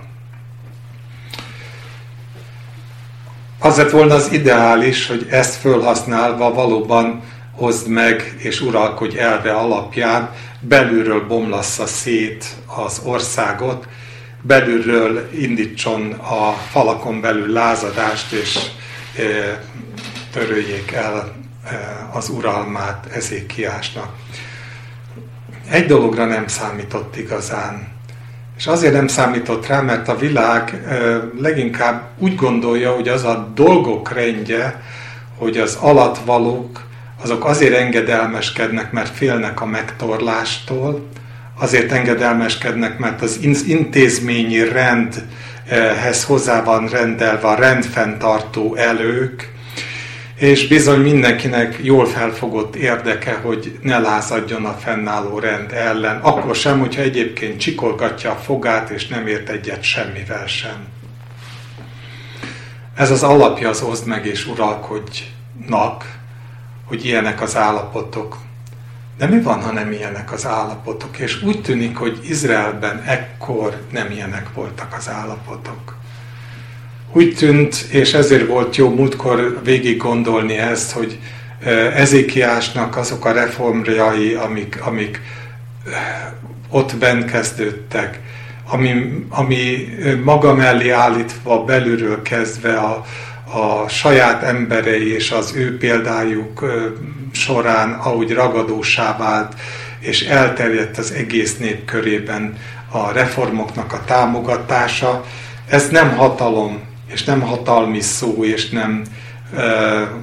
Az 3.59 3.77
lett 3.77 3.89
volna 3.89 4.13
az 4.13 4.31
ideális, 4.31 5.07
hogy 5.07 5.27
ezt 5.29 5.55
fölhasználva 5.55 6.53
valóban 6.53 7.21
hozd 7.59 7.87
meg 7.87 8.35
és 8.37 8.61
uralkodj 8.61 9.17
elve 9.17 9.51
alapján, 9.51 10.29
belülről 10.59 11.27
bomlassza 11.27 11.85
szét 11.85 12.45
az 12.65 13.01
országot, 13.03 13.87
belülről 14.41 15.29
indítson 15.33 16.11
a 16.11 16.53
falakon 16.71 17.21
belül 17.21 17.51
lázadást, 17.51 18.31
és 18.31 18.59
e, 19.17 19.63
töröljék 20.31 20.91
el 20.91 21.35
e, 21.65 22.09
az 22.13 22.29
uralmát 22.29 23.07
Ezékiásnak. 23.13 24.13
Egy 25.69 25.85
dologra 25.85 26.25
nem 26.25 26.47
számított 26.47 27.17
igazán 27.17 27.97
és 28.57 28.67
azért 28.67 28.93
nem 28.93 29.07
számított 29.07 29.67
rá, 29.67 29.81
mert 29.81 30.07
a 30.07 30.17
világ 30.17 30.83
leginkább 31.39 32.09
úgy 32.17 32.35
gondolja, 32.35 32.91
hogy 32.91 33.07
az 33.07 33.23
a 33.23 33.51
dolgok 33.55 34.11
rendje, 34.11 34.81
hogy 35.37 35.57
az 35.57 35.77
alatvalók, 35.81 36.88
azok 37.21 37.45
azért 37.45 37.75
engedelmeskednek, 37.75 38.91
mert 38.91 39.15
félnek 39.15 39.61
a 39.61 39.65
megtorlástól, 39.65 41.07
azért 41.59 41.91
engedelmeskednek, 41.91 42.97
mert 42.97 43.21
az 43.21 43.39
intézményi 43.67 44.63
rendhez 44.69 46.23
hozzá 46.23 46.63
van 46.63 46.87
rendelve 46.87 47.47
a 47.47 47.55
rendfenntartó 47.55 48.75
elők, 48.75 49.57
és 50.35 50.67
bizony 50.67 50.99
mindenkinek 50.99 51.79
jól 51.81 52.05
felfogott 52.05 52.75
érdeke, 52.75 53.33
hogy 53.33 53.79
ne 53.81 53.97
lázadjon 53.97 54.65
a 54.65 54.73
fennálló 54.73 55.39
rend 55.39 55.71
ellen, 55.71 56.17
akkor 56.17 56.55
sem, 56.55 56.79
hogyha 56.79 57.01
egyébként 57.01 57.59
csikolgatja 57.59 58.31
a 58.31 58.35
fogát, 58.35 58.89
és 58.89 59.07
nem 59.07 59.27
ért 59.27 59.49
egyet 59.49 59.83
semmivel 59.83 60.47
sem. 60.47 60.87
Ez 62.95 63.11
az 63.11 63.23
alapja 63.23 63.69
az 63.69 63.81
oszd 63.81 64.07
meg 64.07 64.25
és 64.25 64.47
uralkodjnak, 64.47 66.18
hogy 66.89 67.05
ilyenek 67.05 67.41
az 67.41 67.55
állapotok. 67.55 68.37
De 69.17 69.27
mi 69.27 69.41
van, 69.41 69.61
ha 69.61 69.71
nem 69.71 69.91
ilyenek 69.91 70.31
az 70.31 70.45
állapotok? 70.45 71.17
És 71.17 71.43
úgy 71.43 71.61
tűnik, 71.61 71.97
hogy 71.97 72.19
Izraelben 72.29 73.03
ekkor 73.05 73.81
nem 73.91 74.11
ilyenek 74.11 74.53
voltak 74.53 74.95
az 74.97 75.09
állapotok. 75.09 75.95
Úgy 77.13 77.35
tűnt, 77.35 77.75
és 77.75 78.13
ezért 78.13 78.47
volt 78.47 78.75
jó 78.75 78.89
múltkor 78.89 79.59
végig 79.63 79.97
gondolni 79.97 80.57
ezt, 80.57 80.91
hogy 80.91 81.19
Ezékiásnak 81.95 82.97
azok 82.97 83.25
a 83.25 83.31
reformjai, 83.31 84.33
amik, 84.33 84.81
amik 84.81 85.21
ott 86.69 86.95
bent 86.95 87.31
kezdődtek, 87.31 88.19
ami, 88.69 89.23
ami 89.29 89.87
maga 90.23 90.53
mellé 90.53 90.89
állítva 90.89 91.63
belülről 91.63 92.21
kezdve 92.21 92.77
a, 92.77 93.05
a 93.53 93.87
saját 93.87 94.43
emberei 94.43 95.13
és 95.13 95.31
az 95.31 95.53
ő 95.55 95.77
példájuk 95.77 96.65
során, 97.31 97.93
ahogy 97.93 98.33
ragadósá 98.33 99.17
vált, 99.17 99.53
és 99.99 100.21
elterjedt 100.21 100.97
az 100.97 101.11
egész 101.11 101.57
nép 101.57 101.85
körében 101.85 102.57
a 102.91 103.11
reformoknak 103.11 103.93
a 103.93 104.03
támogatása, 104.05 105.23
ez 105.69 105.89
nem 105.89 106.15
hatalom, 106.15 106.79
és 107.11 107.23
nem 107.23 107.41
hatalmi 107.41 108.01
szó, 108.01 108.43
és 108.43 108.69
nem 108.69 109.03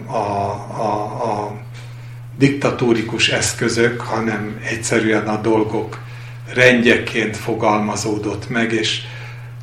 a, 0.06 0.16
a, 0.16 0.92
a 1.22 1.56
diktatórikus 2.38 3.28
eszközök, 3.28 4.00
hanem 4.00 4.60
egyszerűen 4.64 5.28
a 5.28 5.40
dolgok 5.40 5.98
rendjeként 6.54 7.36
fogalmazódott 7.36 8.48
meg, 8.48 8.72
és 8.72 9.02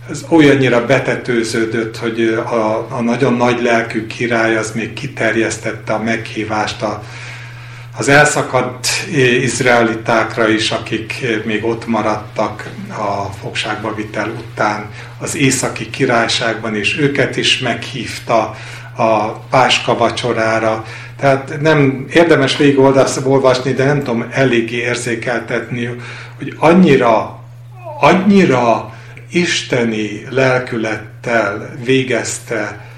ez 0.10 0.26
olyannyira 0.30 0.86
betetőződött, 0.86 1.98
hogy 1.98 2.22
a, 2.46 2.88
a 2.90 3.02
nagyon 3.02 3.34
nagy 3.34 3.62
lelkű 3.62 4.08
király 4.08 4.58
az 4.58 4.72
még 4.72 4.94
kiterjesztette 4.94 5.94
a 5.94 6.04
meghívást 6.04 6.82
a, 6.82 7.04
az 7.98 8.08
elszakadt 8.08 8.88
izraelitákra 9.42 10.48
is, 10.48 10.72
akik 10.72 11.26
még 11.46 11.66
ott 11.66 11.88
maradtak 11.88 12.70
a 12.90 13.34
fogságba 13.42 13.96
vitel 13.96 14.30
után 14.30 14.90
az 15.20 15.36
északi 15.36 15.90
királyságban, 15.90 16.76
és 16.76 16.98
őket 17.00 17.38
is 17.38 17.60
meghívta 17.60 18.56
a 18.96 19.30
páska 19.32 19.98
vacsorára. 19.98 20.86
Tehát 21.20 21.58
nem 21.62 22.06
érdemes 22.14 22.58
végig 22.58 22.80
olvasni, 23.26 23.74
de 23.74 23.86
nem 23.86 24.04
tudom 24.04 24.28
eléggé 24.32 24.78
érzékeltetni, 24.78 25.90
hogy 26.38 26.56
annyira, 26.58 27.40
annyira 28.00 28.93
isteni 29.34 30.26
lelkülettel 30.30 31.76
végezte 31.84 32.92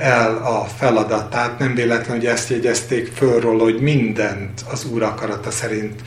el 0.00 0.36
a 0.36 0.64
feladatát. 0.76 1.58
Nem 1.58 1.74
véletlen, 1.74 2.16
hogy 2.16 2.26
ezt 2.26 2.50
jegyezték 2.50 3.12
föl 3.14 3.40
róla, 3.40 3.62
hogy 3.62 3.80
mindent 3.80 4.60
az 4.70 4.84
Úr 4.84 5.02
akarata 5.02 5.50
szerint 5.50 6.00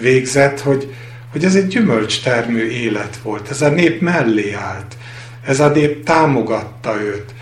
végzett, 0.00 0.60
hogy, 0.60 0.94
hogy 1.32 1.44
ez 1.44 1.54
egy 1.54 1.66
gyümölcstermő 1.66 2.70
élet 2.70 3.18
volt. 3.22 3.50
Ez 3.50 3.62
a 3.62 3.68
nép 3.68 4.00
mellé 4.00 4.52
állt. 4.52 4.96
Ez 5.44 5.60
a 5.60 5.68
nép 5.68 6.04
támogatta 6.04 7.00
őt. 7.00 7.34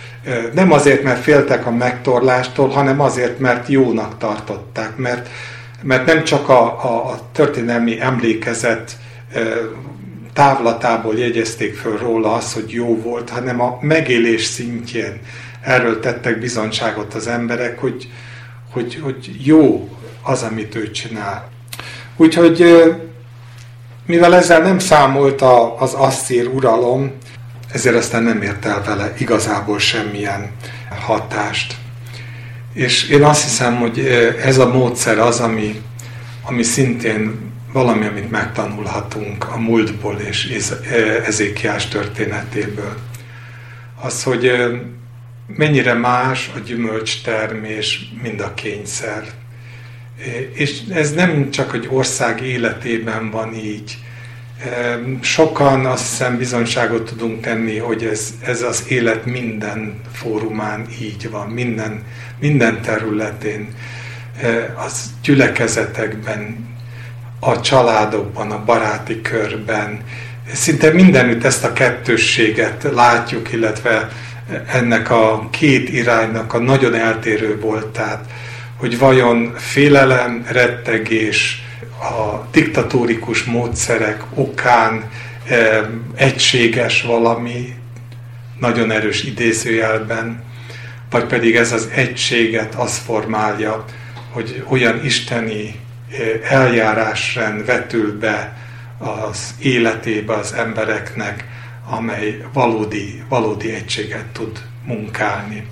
Nem 0.55 0.73
azért, 0.73 1.03
mert 1.03 1.23
féltek 1.23 1.67
a 1.67 1.71
megtorlástól, 1.71 2.69
hanem 2.69 3.01
azért, 3.01 3.39
mert 3.39 3.69
jónak 3.69 4.19
tartották, 4.19 4.97
mert, 4.97 5.29
mert 5.83 6.07
nem 6.07 6.25
csak 6.25 6.49
a, 6.49 6.63
a, 6.63 7.11
a 7.11 7.21
történelmi 7.33 8.01
emlékezet 8.01 8.97
távlatából 10.37 11.19
jegyezték 11.19 11.77
föl 11.77 11.99
róla 11.99 12.33
az, 12.33 12.53
hogy 12.53 12.71
jó 12.71 13.01
volt, 13.01 13.31
hanem 13.31 13.61
a 13.61 13.79
megélés 13.81 14.45
szintjén 14.45 15.21
erről 15.63 16.01
tettek 16.01 16.39
bizonyságot 16.39 17.15
az 17.15 17.27
emberek, 17.27 17.79
hogy, 17.79 18.11
hogy, 18.73 19.01
hogy 19.03 19.31
jó 19.39 19.89
az, 20.23 20.43
amit 20.43 20.75
ő 20.75 20.91
csinál. 20.91 21.49
Úgyhogy 22.17 22.65
mivel 24.07 24.35
ezzel 24.35 24.61
nem 24.61 24.79
számolt 24.79 25.43
az 25.79 25.93
asszír 25.93 26.47
uralom, 26.47 27.13
ezért 27.73 27.97
aztán 27.97 28.23
nem 28.23 28.43
ért 28.43 28.65
el 28.65 28.83
vele 28.87 29.15
igazából 29.19 29.79
semmilyen 29.79 30.51
hatást. 31.07 31.77
És 32.73 33.09
én 33.09 33.23
azt 33.23 33.43
hiszem, 33.43 33.77
hogy 33.77 33.99
ez 34.43 34.59
a 34.59 34.73
módszer 34.73 35.19
az, 35.19 35.41
ami, 35.41 35.83
ami 36.43 36.63
szintén 36.63 37.55
valami, 37.77 38.07
amit 38.07 38.31
megtanulhatunk 38.31 39.49
a 39.49 39.59
múltból 39.59 40.19
és 40.19 40.71
Ezékiás 41.27 41.89
történetéből. 41.89 42.97
Az, 44.01 44.23
hogy 44.23 44.51
mennyire 45.47 45.95
más 45.95 46.51
a 46.55 46.59
gyümölcstermés, 46.59 48.13
mint 48.23 48.41
a 48.41 48.55
kényszer. 48.55 49.25
És 50.53 50.81
ez 50.93 51.13
nem 51.13 51.51
csak 51.51 51.75
egy 51.75 51.89
ország 51.91 52.41
életében 52.43 53.31
van 53.31 53.55
így. 53.55 53.99
Sokan 55.21 55.87
azt 55.87 56.09
hiszem 56.09 56.37
bizonyságot 56.37 57.09
tudunk 57.09 57.41
tenni, 57.41 57.79
hogy 57.79 58.05
ez, 58.05 58.35
ez 58.41 58.63
az 58.63 58.85
élet 58.89 59.25
minden 59.25 60.01
fórumán 60.13 60.87
így 61.01 61.31
van, 61.31 61.49
minden, 61.49 62.03
minden 62.41 62.83
területén, 62.83 63.69
az 64.87 65.11
gyülekezetekben, 65.23 66.75
a 67.41 67.61
családokban, 67.61 68.51
a 68.51 68.65
baráti 68.65 69.21
körben. 69.21 70.01
Szinte 70.53 70.91
mindenütt 70.91 71.45
ezt 71.45 71.65
a 71.65 71.73
kettősséget 71.73 72.87
látjuk, 72.95 73.53
illetve 73.53 74.09
ennek 74.73 75.11
a 75.11 75.49
két 75.51 75.89
iránynak 75.89 76.55
a 76.55 76.59
nagyon 76.59 76.95
eltérő 76.95 77.61
voltát, 77.61 78.25
hogy 78.77 78.99
vajon 78.99 79.55
félelem, 79.57 80.45
rettegés, 80.49 81.65
a 82.01 82.47
diktatórikus 82.51 83.45
módszerek 83.45 84.23
okán 84.35 85.11
e, 85.49 85.91
egységes 86.15 87.03
valami, 87.03 87.75
nagyon 88.59 88.91
erős 88.91 89.23
idézőjelben, 89.23 90.43
vagy 91.11 91.25
pedig 91.25 91.57
ez 91.57 91.73
az 91.73 91.89
egységet 91.95 92.75
az 92.75 92.97
formálja, 92.97 93.85
hogy 94.31 94.65
olyan 94.69 95.05
isteni 95.05 95.75
eljárásrend 96.43 97.65
vetül 97.65 98.19
be 98.19 98.57
az 98.99 99.55
életébe 99.59 100.35
az 100.35 100.53
embereknek, 100.53 101.45
amely 101.91 102.45
valódi, 102.53 103.23
valódi 103.29 103.75
egységet 103.75 104.27
tud 104.27 104.59
munkálni. 104.85 105.67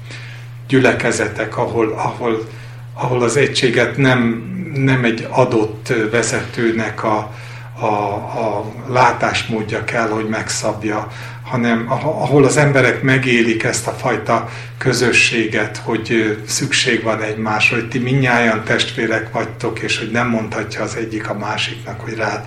Gyülekezetek, 0.68 1.57
ahol, 1.57 1.92
ahol, 1.92 2.49
ahol 2.95 3.22
az 3.22 3.36
egységet 3.36 3.97
nem, 3.97 4.53
nem 4.74 5.05
egy 5.05 5.26
adott 5.30 5.92
vezetőnek 6.11 7.05
a, 7.05 7.32
a, 7.78 7.86
a 7.86 8.72
látásmódja 8.88 9.84
kell, 9.84 10.09
hogy 10.09 10.28
megszabja, 10.28 11.09
hanem 11.45 11.84
ahol 11.88 12.45
az 12.45 12.57
emberek 12.57 13.03
megélik 13.03 13.62
ezt 13.62 13.86
a 13.86 13.90
fajta 13.90 14.49
közösséget, 14.78 15.76
hogy 15.76 16.38
szükség 16.47 17.03
van 17.03 17.22
egymásra, 17.22 17.76
hogy 17.76 17.88
ti 17.88 17.99
minnyáján 17.99 18.64
testvérek 18.64 19.32
vagytok, 19.32 19.78
és 19.78 19.99
hogy 19.99 20.11
nem 20.11 20.28
mondhatja 20.28 20.82
az 20.82 20.97
egyik 20.97 21.28
a 21.28 21.34
másiknak, 21.34 22.01
hogy 22.01 22.14
rád 22.14 22.45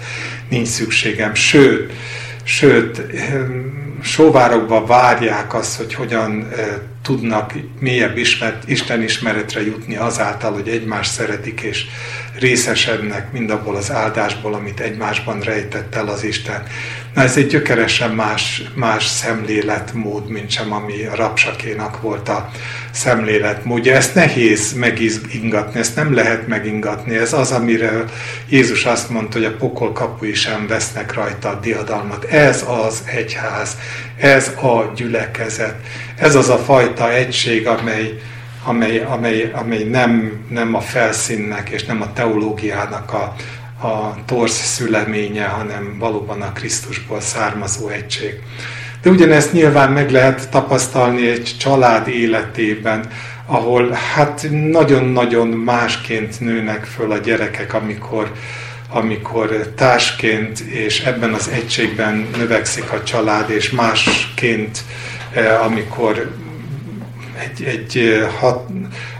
nincs 0.49 0.67
szükségem. 0.67 1.33
Sőt, 1.33 1.91
sőt, 2.43 3.01
sóvárokban 4.01 4.85
várják 4.85 5.53
azt, 5.53 5.77
hogy 5.77 5.93
hogyan 5.93 6.47
tudnak 7.07 7.53
mélyebb 7.79 8.17
ismert, 8.17 8.69
Isten 8.69 9.03
ismeretre 9.03 9.65
jutni 9.65 9.95
azáltal, 9.95 10.53
hogy 10.53 10.67
egymást 10.67 11.11
szeretik 11.11 11.61
és 11.61 11.85
részesednek 12.39 13.31
mindabból 13.31 13.75
az 13.75 13.91
áldásból, 13.91 14.53
amit 14.53 14.79
egymásban 14.79 15.39
rejtett 15.39 15.95
el 15.95 16.07
az 16.07 16.23
Isten. 16.23 16.63
Na 17.13 17.21
ez 17.21 17.37
egy 17.37 17.47
gyökeresen 17.47 18.11
más, 18.11 18.63
más 18.75 19.05
szemléletmód, 19.05 20.29
mint 20.29 20.49
sem 20.49 20.73
ami 20.73 21.05
a 21.05 21.15
rapsakénak 21.15 22.01
volt 22.01 22.29
a 22.29 22.49
szemléletmódja. 22.91 23.95
Ezt 23.95 24.15
nehéz 24.15 24.73
megingatni, 24.73 25.79
ezt 25.79 25.95
nem 25.95 26.13
lehet 26.13 26.47
megingatni. 26.47 27.15
Ez 27.15 27.33
az, 27.33 27.51
amire 27.51 28.03
Jézus 28.49 28.85
azt 28.85 29.09
mondta, 29.09 29.37
hogy 29.37 29.47
a 29.47 29.55
pokol 29.55 29.91
kapui 29.91 30.33
sem 30.33 30.67
vesznek 30.67 31.13
rajta 31.13 31.49
a 31.49 31.59
diadalmat. 31.59 32.23
Ez 32.23 32.65
az 32.67 33.01
egyház, 33.05 33.77
ez 34.17 34.47
a 34.47 34.91
gyülekezet, 34.95 35.75
ez 36.17 36.35
az 36.35 36.49
a 36.49 36.57
fajta 36.57 37.13
egység, 37.13 37.67
amely, 37.67 38.19
amely, 38.63 38.99
amely, 38.99 39.51
amely 39.53 39.83
nem, 39.83 40.31
nem 40.49 40.75
a 40.75 40.81
felszínnek 40.81 41.69
és 41.69 41.85
nem 41.85 42.01
a 42.01 42.13
teológiának 42.13 43.13
a, 43.13 43.35
a 43.87 44.15
torsz 44.25 44.65
szüleménye, 44.65 45.45
hanem 45.45 45.95
valóban 45.99 46.41
a 46.41 46.51
Krisztusból 46.51 47.21
származó 47.21 47.87
egység. 47.87 48.33
De 49.01 49.09
ugyanezt 49.09 49.53
nyilván 49.53 49.91
meg 49.91 50.11
lehet 50.11 50.49
tapasztalni 50.49 51.29
egy 51.29 51.55
család 51.59 52.07
életében, 52.07 53.07
ahol 53.45 53.89
hát 54.13 54.47
nagyon-nagyon 54.51 55.47
másként 55.47 56.39
nőnek 56.39 56.85
föl 56.85 57.11
a 57.11 57.17
gyerekek, 57.17 57.73
amikor, 57.73 58.31
amikor 58.89 59.73
társként 59.75 60.59
és 60.59 60.99
ebben 60.99 61.33
az 61.33 61.49
egységben 61.53 62.27
növekszik 62.37 62.91
a 62.91 63.03
család, 63.03 63.49
és 63.49 63.69
másként, 63.69 64.79
amikor 65.45 66.35
egy, 67.39 67.63
egy 67.63 67.97
eh, 67.97 68.31
hat, 68.39 68.69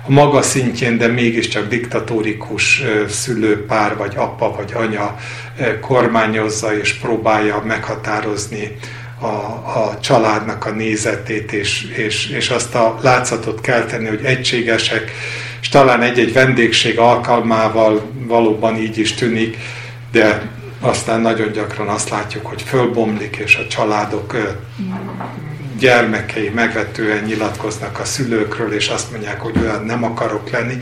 a 0.07 0.11
maga 0.11 0.41
szintjén, 0.41 0.97
de 0.97 1.07
mégiscsak 1.07 1.67
diktatórikus 1.67 2.81
eh, 2.81 3.07
szülőpár, 3.07 3.97
vagy 3.97 4.13
apa, 4.15 4.55
vagy 4.55 4.73
anya 4.75 5.17
kormányozza 5.81 6.77
és 6.77 6.93
próbálja 6.93 7.63
meghatározni 7.65 8.77
a, 9.19 9.25
a 9.79 9.97
családnak 10.01 10.65
a 10.65 10.71
nézetét, 10.71 11.51
és, 11.51 11.83
és, 11.95 12.29
és 12.29 12.49
azt 12.49 12.75
a 12.75 12.97
látszatot 13.01 13.61
kell 13.61 13.85
tenni, 13.85 14.07
hogy 14.07 14.23
egységesek, 14.23 15.11
és 15.61 15.69
talán 15.69 16.01
egy-egy 16.01 16.33
vendégség 16.33 16.99
alkalmával 16.99 18.11
valóban 18.25 18.77
így 18.77 18.97
is 18.97 19.13
tűnik, 19.13 19.57
de 20.11 20.49
aztán 20.79 21.21
nagyon 21.21 21.51
gyakran 21.51 21.87
azt 21.87 22.09
látjuk, 22.09 22.45
hogy 22.45 22.61
fölbomlik, 22.61 23.35
és 23.35 23.55
a 23.55 23.67
családok 23.67 24.35
gyermekei 25.79 26.49
megvetően 26.49 27.23
nyilatkoznak 27.23 27.99
a 27.99 28.05
szülőkről, 28.05 28.73
és 28.73 28.87
azt 28.87 29.11
mondják, 29.11 29.41
hogy 29.41 29.57
olyan 29.57 29.85
nem 29.85 30.03
akarok 30.03 30.49
lenni. 30.49 30.77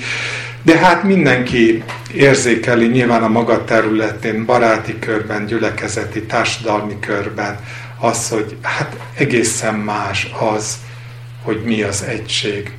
De 0.64 0.78
hát 0.78 1.04
mindenki 1.04 1.84
érzékeli 2.14 2.88
nyilván 2.88 3.24
a 3.24 3.28
maga 3.28 3.64
területén, 3.64 4.46
baráti 4.46 5.00
körben, 5.00 5.46
gyülekezeti, 5.46 6.24
társadalmi 6.24 7.00
körben, 7.00 7.60
az, 8.00 8.30
hogy 8.30 8.58
hát 8.62 8.96
egészen 9.18 9.76
más 9.76 10.32
az, 10.56 10.76
hogy 11.44 11.62
mi 11.64 11.82
az 11.82 12.04
egység. 12.04 12.72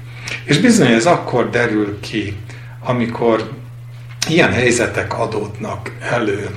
És 0.45 0.59
bizony 0.59 0.91
ez 0.93 1.07
akkor 1.07 1.51
derül 1.51 2.01
ki, 2.01 2.37
amikor 2.85 3.51
ilyen 4.29 4.53
helyzetek 4.53 5.19
adódnak 5.19 5.91
elő. 6.01 6.49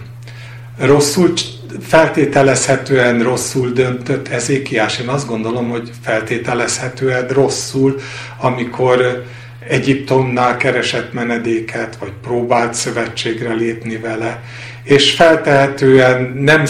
Rosszul, 0.79 1.33
feltételezhetően 1.81 3.23
rosszul 3.23 3.69
döntött 3.69 4.27
Ezékiás. 4.27 4.99
Én 4.99 5.07
azt 5.07 5.27
gondolom, 5.27 5.69
hogy 5.69 5.91
feltételezhetően 6.03 7.27
rosszul, 7.27 7.99
amikor 8.37 9.23
Egyiptomnál 9.67 10.57
keresett 10.57 11.13
menedéket, 11.13 11.95
vagy 11.95 12.11
próbált 12.23 12.73
szövetségre 12.73 13.53
lépni 13.53 13.97
vele, 13.97 14.43
és 14.83 15.11
feltehetően 15.11 16.33
nem 16.35 16.65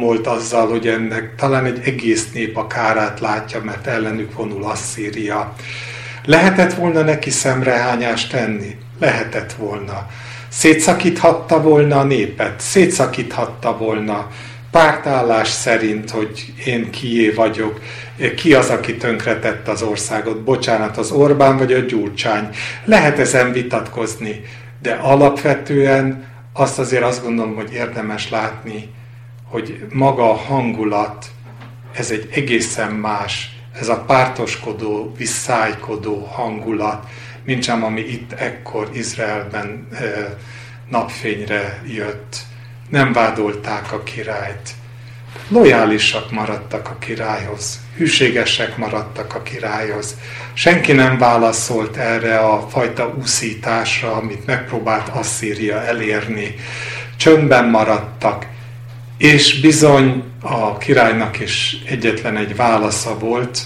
volt 0.00 0.26
azzal, 0.26 0.68
hogy 0.68 0.86
ennek 0.86 1.34
talán 1.36 1.64
egy 1.64 1.80
egész 1.84 2.32
nép 2.32 2.56
a 2.56 2.66
kárát 2.66 3.20
látja, 3.20 3.62
mert 3.62 3.86
ellenük 3.86 4.32
vonul 4.32 4.64
Asszíria. 4.64 5.54
Lehetett 6.24 6.74
volna 6.74 7.02
neki 7.02 7.30
szemrehányást 7.30 8.30
tenni? 8.30 8.76
Lehetett 9.00 9.52
volna. 9.52 10.06
Szétszakíthatta 10.48 11.62
volna 11.62 11.98
a 11.98 12.04
népet, 12.04 12.60
szétszakíthatta 12.60 13.76
volna. 13.76 14.30
Pártállás 14.70 15.48
szerint, 15.48 16.10
hogy 16.10 16.52
én 16.64 16.90
kié 16.90 17.30
vagyok, 17.30 17.80
ki 18.36 18.54
az, 18.54 18.68
aki 18.68 18.96
tönkretett 18.96 19.68
az 19.68 19.82
országot, 19.82 20.42
bocsánat, 20.42 20.96
az 20.96 21.10
Orbán 21.10 21.56
vagy 21.56 21.72
a 21.72 21.78
Gyurcsány. 21.78 22.48
Lehet 22.84 23.18
ezen 23.18 23.52
vitatkozni, 23.52 24.42
de 24.82 24.92
alapvetően 24.92 26.26
azt 26.52 26.78
azért 26.78 27.02
azt 27.02 27.22
gondolom, 27.22 27.54
hogy 27.54 27.72
érdemes 27.72 28.30
látni, 28.30 28.90
hogy 29.44 29.86
maga 29.92 30.30
a 30.30 30.36
hangulat, 30.36 31.26
ez 31.92 32.10
egy 32.10 32.28
egészen 32.32 32.92
más, 32.92 33.56
ez 33.80 33.88
a 33.88 34.04
pártoskodó, 34.06 35.12
visszájkodó 35.16 36.28
hangulat, 36.32 37.06
mint 37.48 37.62
sem, 37.62 37.84
ami 37.84 38.00
itt 38.00 38.32
ekkor 38.32 38.88
Izraelben 38.92 39.88
napfényre 40.88 41.82
jött. 41.86 42.36
Nem 42.90 43.12
vádolták 43.12 43.92
a 43.92 44.02
királyt. 44.02 44.70
Lojálisak 45.48 46.30
maradtak 46.30 46.88
a 46.88 46.98
királyhoz, 46.98 47.80
hűségesek 47.96 48.76
maradtak 48.76 49.34
a 49.34 49.42
királyhoz. 49.42 50.16
Senki 50.52 50.92
nem 50.92 51.18
válaszolt 51.18 51.96
erre 51.96 52.38
a 52.38 52.68
fajta 52.68 53.14
úszításra, 53.20 54.12
amit 54.12 54.46
megpróbált 54.46 55.08
Asszíria 55.08 55.82
elérni. 55.82 56.54
Csöndben 57.16 57.64
maradtak, 57.64 58.46
és 59.18 59.60
bizony 59.60 60.24
a 60.40 60.78
királynak 60.78 61.40
is 61.40 61.76
egyetlen 61.86 62.36
egy 62.36 62.56
válasza 62.56 63.18
volt, 63.18 63.60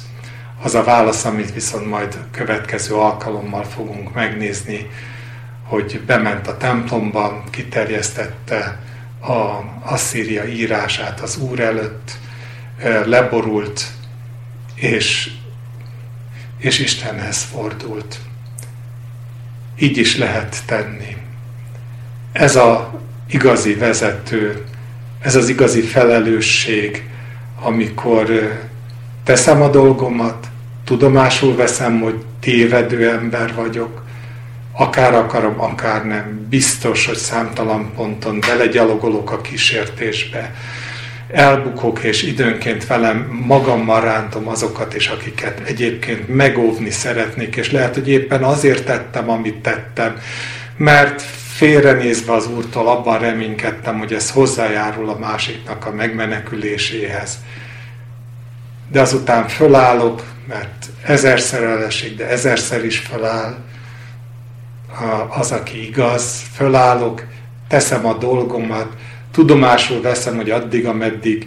az 0.63 0.75
a 0.75 0.85
válasz, 0.85 1.25
amit 1.25 1.55
viszont 1.55 1.87
majd 1.87 2.19
következő 2.31 2.95
alkalommal 2.95 3.65
fogunk 3.65 4.15
megnézni, 4.15 4.91
hogy 5.65 6.01
bement 6.07 6.47
a 6.47 6.57
templomba, 6.57 7.45
kiterjesztette 7.51 8.79
a 9.21 9.65
Asszíria 9.83 10.45
írását 10.45 11.21
az 11.21 11.37
Úr 11.37 11.61
előtt, 11.61 12.11
leborult, 13.05 13.87
és, 14.75 15.31
és 16.59 16.79
Istenhez 16.79 17.43
fordult. 17.43 18.19
Így 19.79 19.97
is 19.97 20.17
lehet 20.17 20.57
tenni. 20.67 21.17
Ez 22.33 22.57
a 22.57 23.01
igazi 23.29 23.75
vezető, 23.75 24.65
ez 25.21 25.37
az 25.37 25.49
igazi 25.49 25.81
felelősség, 25.81 27.11
amikor 27.61 28.59
teszem 29.25 29.63
a 29.63 29.69
dolgomat, 29.69 30.51
tudomásul 30.85 31.57
veszem, 31.57 32.01
hogy 32.01 32.25
tévedő 32.41 33.11
ember 33.11 33.55
vagyok, 33.55 34.03
akár 34.73 35.15
akarom, 35.15 35.61
akár 35.61 36.07
nem, 36.07 36.47
biztos, 36.51 37.07
hogy 37.07 37.17
számtalan 37.17 37.93
ponton 37.97 38.41
belegyalogolok 38.41 39.31
a 39.31 39.41
kísértésbe, 39.41 40.55
elbukok, 41.33 42.03
és 42.03 42.23
időnként 42.23 42.87
velem 42.87 43.45
magammal 43.47 44.01
rántom 44.01 44.49
azokat 44.49 44.95
is, 44.95 45.09
akiket 45.09 45.61
egyébként 45.65 46.29
megóvni 46.35 46.91
szeretnék, 46.91 47.57
és 47.57 47.71
lehet, 47.71 47.95
hogy 47.95 48.09
éppen 48.09 48.43
azért 48.43 48.85
tettem, 48.85 49.31
amit 49.31 49.57
tettem, 49.57 50.21
mert 50.77 51.23
félrenézve 51.53 52.33
az 52.33 52.47
Úrtól 52.47 52.89
abban 52.89 53.19
reménykedtem, 53.19 53.99
hogy 53.99 54.13
ez 54.13 54.31
hozzájárul 54.31 55.09
a 55.09 55.19
másiknak 55.19 55.87
a 55.87 55.93
megmeneküléséhez. 55.93 57.39
De 58.93 59.01
azután 59.01 59.49
fölállok, 59.49 60.23
mert 60.49 60.87
ezerszer 61.03 61.63
elesik, 61.63 62.17
de 62.17 62.29
ezerszer 62.29 62.85
is 62.85 62.99
föláll. 62.99 63.57
Az, 65.29 65.53
aki 65.53 65.87
igaz, 65.87 66.43
fölállok, 66.55 67.25
teszem 67.69 68.07
a 68.07 68.15
dolgomat, 68.15 68.89
tudomásul 69.31 70.01
veszem, 70.01 70.37
hogy 70.37 70.51
addig, 70.51 70.87
ameddig 70.87 71.47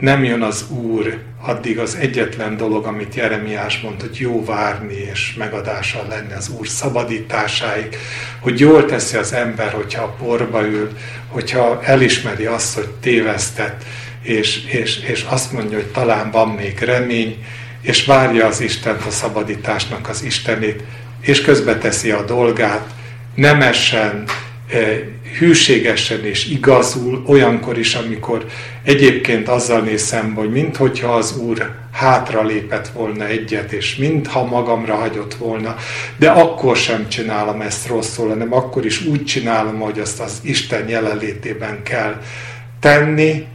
nem 0.00 0.24
jön 0.24 0.42
az 0.42 0.64
Úr, 0.70 1.18
addig 1.40 1.78
az 1.78 1.96
egyetlen 2.00 2.56
dolog, 2.56 2.84
amit 2.84 3.14
Jeremiás 3.14 3.80
mond, 3.80 4.00
hogy 4.00 4.16
jó 4.16 4.44
várni 4.44 4.94
és 4.94 5.34
megadással 5.38 6.06
lenni 6.08 6.32
az 6.32 6.48
Úr 6.48 6.68
szabadításáig, 6.68 7.96
hogy 8.40 8.60
jól 8.60 8.84
teszi 8.84 9.16
az 9.16 9.32
ember, 9.32 9.72
hogyha 9.72 10.02
a 10.02 10.14
porba 10.24 10.66
ül, 10.66 10.90
hogyha 11.28 11.80
elismeri 11.82 12.46
azt, 12.46 12.74
hogy 12.74 12.88
tévesztett, 13.00 13.84
és, 14.24 14.64
és, 14.66 14.98
és 14.98 15.22
azt 15.28 15.52
mondja, 15.52 15.76
hogy 15.76 15.86
talán 15.86 16.30
van 16.30 16.48
még 16.48 16.78
remény, 16.78 17.44
és 17.82 18.04
várja 18.04 18.46
az 18.46 18.60
Istent, 18.60 19.04
a 19.04 19.10
szabadításnak 19.10 20.08
az 20.08 20.22
Istenét, 20.22 20.82
és 21.20 21.40
közbe 21.40 21.78
teszi 21.78 22.10
a 22.10 22.24
dolgát, 22.24 22.86
nemesen, 23.34 24.24
eh, 24.70 25.00
hűségesen 25.38 26.24
és 26.24 26.46
igazul, 26.46 27.24
olyankor 27.26 27.78
is, 27.78 27.94
amikor 27.94 28.46
egyébként 28.82 29.48
azzal 29.48 29.80
néz 29.80 30.02
szembe, 30.02 30.40
hogy 30.40 30.50
minthogyha 30.50 31.14
az 31.14 31.36
Úr 31.36 31.70
hátra 31.92 32.42
lépett 32.42 32.88
volna 32.88 33.26
egyet, 33.26 33.72
és 33.72 33.96
mintha 33.96 34.44
magamra 34.44 34.94
hagyott 34.94 35.34
volna, 35.34 35.76
de 36.16 36.30
akkor 36.30 36.76
sem 36.76 37.08
csinálom 37.08 37.60
ezt 37.60 37.86
rosszul, 37.86 38.28
hanem 38.28 38.52
akkor 38.52 38.84
is 38.84 39.04
úgy 39.04 39.24
csinálom, 39.24 39.80
hogy 39.80 39.98
azt 39.98 40.20
az 40.20 40.38
Isten 40.42 40.88
jelenlétében 40.88 41.82
kell 41.82 42.22
tenni, 42.80 43.46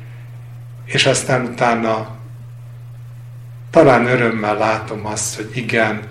és 0.92 1.06
aztán 1.06 1.46
utána 1.46 2.08
talán 3.72 4.06
örömmel 4.06 4.58
látom 4.58 5.06
azt, 5.06 5.36
hogy 5.36 5.50
igen, 5.54 6.02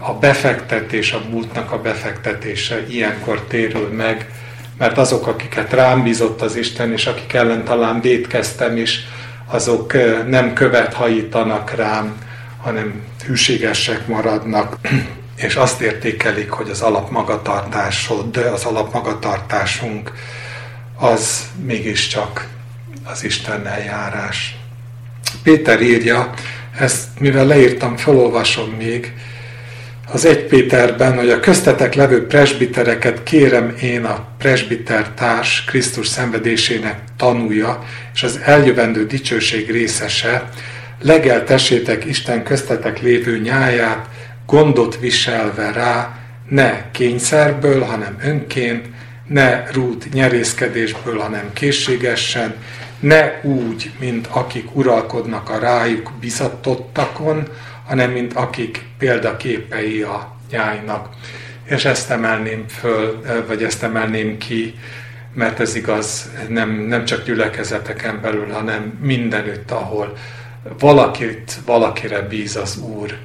a 0.00 0.12
befektetés, 0.12 1.12
a 1.12 1.22
múltnak 1.30 1.72
a 1.72 1.80
befektetése 1.80 2.86
ilyenkor 2.88 3.40
térül 3.40 3.88
meg, 3.88 4.30
mert 4.78 4.98
azok, 4.98 5.26
akiket 5.26 5.72
rám 5.72 6.02
bízott 6.02 6.42
az 6.42 6.56
Isten, 6.56 6.92
és 6.92 7.06
akik 7.06 7.32
ellen 7.32 7.64
talán 7.64 8.00
védkeztem 8.00 8.76
is, 8.76 9.06
azok 9.46 9.92
nem 10.28 10.52
követ 10.52 10.94
hajítanak 10.94 11.74
rám, 11.74 12.16
hanem 12.60 13.02
hűségesek 13.26 14.06
maradnak, 14.06 14.76
és 15.46 15.54
azt 15.54 15.80
értékelik, 15.80 16.50
hogy 16.50 16.70
az 16.70 16.80
alapmagatartásod, 16.80 18.36
az 18.36 18.64
alapmagatartásunk 18.64 20.12
az 20.98 21.46
mégiscsak 21.64 22.48
az 23.12 23.24
Isten 23.24 23.66
eljárás. 23.66 24.56
Péter 25.42 25.80
írja, 25.80 26.30
ezt 26.78 27.04
mivel 27.18 27.46
leírtam, 27.46 27.96
felolvasom 27.96 28.70
még, 28.70 29.12
az 30.12 30.24
1 30.24 30.44
Péterben, 30.44 31.16
hogy 31.16 31.30
a 31.30 31.40
köztetek 31.40 31.94
levő 31.94 32.26
presbitereket 32.26 33.22
kérem 33.22 33.74
én 33.80 34.04
a 34.04 34.26
presbiter 34.38 35.08
társ 35.08 35.64
Krisztus 35.64 36.06
szenvedésének 36.06 36.98
tanúja, 37.16 37.84
és 38.14 38.22
az 38.22 38.40
eljövendő 38.44 39.06
dicsőség 39.06 39.70
részese, 39.70 40.48
legeltessétek 41.02 42.04
Isten 42.04 42.42
köztetek 42.42 43.00
lévő 43.00 43.38
nyáját, 43.38 44.06
gondot 44.46 44.98
viselve 45.00 45.72
rá, 45.72 46.18
ne 46.48 46.90
kényszerből, 46.90 47.82
hanem 47.82 48.16
önként, 48.22 48.86
ne 49.28 49.70
rút 49.70 50.12
nyerészkedésből, 50.12 51.18
hanem 51.18 51.50
készségesen, 51.52 52.54
ne 53.02 53.40
úgy, 53.42 53.90
mint 53.98 54.26
akik 54.26 54.76
uralkodnak 54.76 55.50
a 55.50 55.58
rájuk 55.58 56.12
bizatottakon, 56.20 57.48
hanem 57.86 58.10
mint 58.10 58.32
akik 58.32 58.84
példaképei 58.98 60.02
a 60.02 60.36
nyájnak. 60.50 61.08
És 61.64 61.84
ezt 61.84 62.10
emelném 62.10 62.64
föl, 62.68 63.22
vagy 63.46 63.62
ezt 63.62 63.82
emelném 63.82 64.38
ki, 64.38 64.74
mert 65.34 65.60
ez 65.60 65.74
igaz 65.74 66.30
nem, 66.48 66.70
nem 66.70 67.04
csak 67.04 67.24
gyülekezeteken 67.24 68.20
belül, 68.20 68.50
hanem 68.50 68.98
mindenütt, 69.00 69.70
ahol 69.70 70.16
valakit, 70.78 71.58
valakire 71.66 72.20
bíz 72.20 72.56
az 72.56 72.76
Úr, 72.76 73.18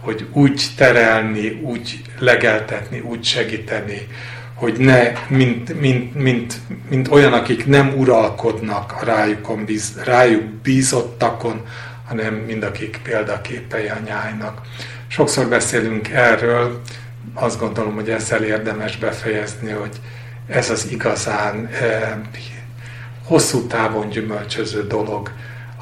hogy 0.00 0.26
úgy 0.32 0.62
terelni, 0.76 1.60
úgy 1.62 2.02
legeltetni, 2.18 3.00
úgy 3.00 3.24
segíteni, 3.24 4.06
hogy 4.62 4.78
ne, 4.78 5.12
mint, 5.28 5.80
mint, 5.80 6.14
mint, 6.14 6.54
mint 6.88 7.08
olyan, 7.08 7.32
akik 7.32 7.66
nem 7.66 7.92
uralkodnak 7.96 8.94
a 9.00 9.04
rájukon 9.04 9.64
bíz, 9.64 10.00
rájuk 10.04 10.42
bízottakon, 10.42 11.66
hanem 12.08 12.34
mind 12.34 12.62
akik 12.62 13.00
példaképei 13.02 13.88
a 13.88 13.98
nyájnak. 14.04 14.60
Sokszor 15.06 15.46
beszélünk 15.46 16.08
erről, 16.08 16.80
azt 17.34 17.58
gondolom, 17.58 17.94
hogy 17.94 18.10
ezzel 18.10 18.42
érdemes 18.42 18.96
befejezni, 18.96 19.70
hogy 19.70 20.00
ez 20.46 20.70
az 20.70 20.88
igazán 20.90 21.66
eh, 21.66 22.12
hosszú 23.24 23.66
távon 23.66 24.08
gyümölcsöző 24.08 24.86
dolog, 24.86 25.30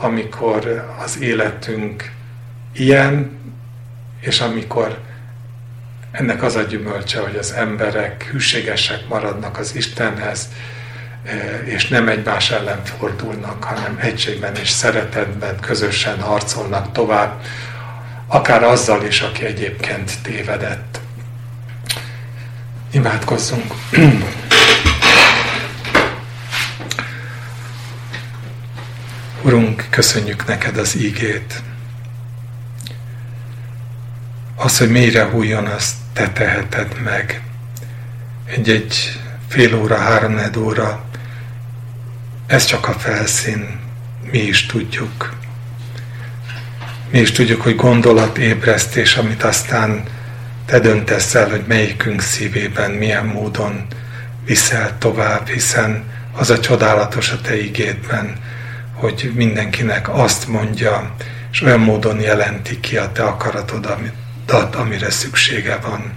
amikor 0.00 0.88
az 1.04 1.20
életünk 1.20 2.12
ilyen, 2.72 3.30
és 4.20 4.40
amikor 4.40 4.98
ennek 6.12 6.42
az 6.42 6.56
a 6.56 6.62
gyümölcse, 6.62 7.20
hogy 7.20 7.36
az 7.36 7.52
emberek 7.52 8.28
hűségesek 8.32 9.08
maradnak 9.08 9.58
az 9.58 9.76
Istenhez, 9.76 10.48
E, 11.24 11.62
és 11.64 11.88
nem 11.88 12.08
egymás 12.08 12.50
ellen 12.50 12.84
fordulnak, 12.84 13.64
hanem 13.64 13.98
egységben 14.00 14.56
és 14.56 14.68
szeretetben 14.68 15.60
közösen 15.60 16.20
harcolnak 16.20 16.92
tovább, 16.92 17.42
akár 18.26 18.62
azzal 18.62 19.04
is, 19.04 19.20
aki 19.20 19.44
egyébként 19.44 20.12
tévedett. 20.22 21.00
Urunk, 29.42 29.86
köszönjük 29.90 30.46
neked 30.46 30.76
az 30.76 30.96
ígét. 30.96 31.62
Az, 34.62 34.78
hogy 34.78 34.90
mélyre 34.90 35.24
hújjon, 35.24 35.66
azt 35.66 35.94
te 36.12 36.30
teheted 36.30 37.02
meg. 37.04 37.42
Egy-egy 38.46 39.20
fél 39.48 39.74
óra, 39.74 39.96
három 39.96 40.40
óra, 40.58 41.04
ez 42.46 42.64
csak 42.64 42.88
a 42.88 42.92
felszín, 42.92 43.80
mi 44.30 44.38
is 44.38 44.66
tudjuk. 44.66 45.34
Mi 47.10 47.18
is 47.18 47.30
tudjuk, 47.30 47.60
hogy 47.60 47.76
gondolatébresztés, 47.76 49.16
amit 49.16 49.42
aztán 49.42 50.02
te 50.66 50.78
döntesz 50.78 51.34
el, 51.34 51.50
hogy 51.50 51.64
melyikünk 51.66 52.20
szívében, 52.20 52.90
milyen 52.90 53.26
módon 53.26 53.86
viszel 54.44 54.98
tovább, 54.98 55.48
hiszen 55.48 56.04
az 56.32 56.50
a 56.50 56.60
csodálatos 56.60 57.30
a 57.30 57.40
te 57.40 57.62
igédben, 57.62 58.36
hogy 58.94 59.32
mindenkinek 59.34 60.08
azt 60.08 60.48
mondja, 60.48 61.14
és 61.52 61.62
olyan 61.62 61.80
módon 61.80 62.20
jelenti 62.20 62.80
ki 62.80 62.96
a 62.96 63.12
te 63.12 63.22
akaratod, 63.22 63.86
amire 64.52 65.10
szüksége 65.10 65.76
van. 65.76 66.12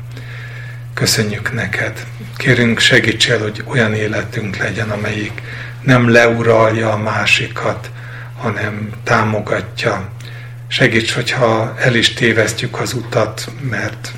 Köszönjük 0.94 1.54
neked. 1.54 2.06
Kérünk 2.38 2.80
segítsél, 2.80 3.40
hogy 3.40 3.64
olyan 3.66 3.94
életünk 3.94 4.58
legyen, 4.58 4.90
amelyik 4.90 5.42
nem 5.82 6.10
leuralja 6.10 6.92
a 6.92 6.98
másikat, 6.98 7.90
hanem 8.38 8.90
támogatja. 9.04 10.10
Segíts, 10.68 11.14
hogyha 11.14 11.76
el 11.80 11.96
is 11.96 12.14
tévesztjük 12.14 12.80
az 12.80 12.94
utat, 12.94 13.50
mert, 13.70 14.12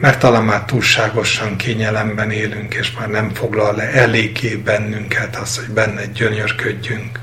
mert 0.00 0.18
talán 0.18 0.44
már 0.44 0.64
túlságosan 0.64 1.56
kényelemben 1.56 2.30
élünk, 2.30 2.74
és 2.74 2.92
már 2.98 3.08
nem 3.08 3.30
foglal 3.34 3.74
le 3.74 3.92
eléggé 3.92 4.56
bennünket 4.56 5.36
az, 5.36 5.56
hogy 5.56 5.74
benne 5.74 6.06
gyönyörködjünk. 6.06 7.18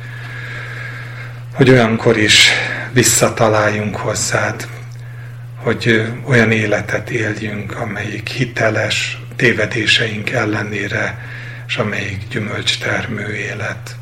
Hogy 1.54 1.70
olyankor 1.70 2.18
is 2.18 2.50
visszataláljunk 2.94 3.96
hozzád, 3.96 4.68
hogy 5.66 6.14
olyan 6.24 6.52
életet 6.52 7.10
éljünk, 7.10 7.76
amelyik 7.76 8.30
hiteles 8.30 9.22
tévedéseink 9.36 10.30
ellenére, 10.30 11.26
és 11.68 11.76
amelyik 11.78 12.28
gyümölcstermő 12.30 13.36
élet. 13.36 13.96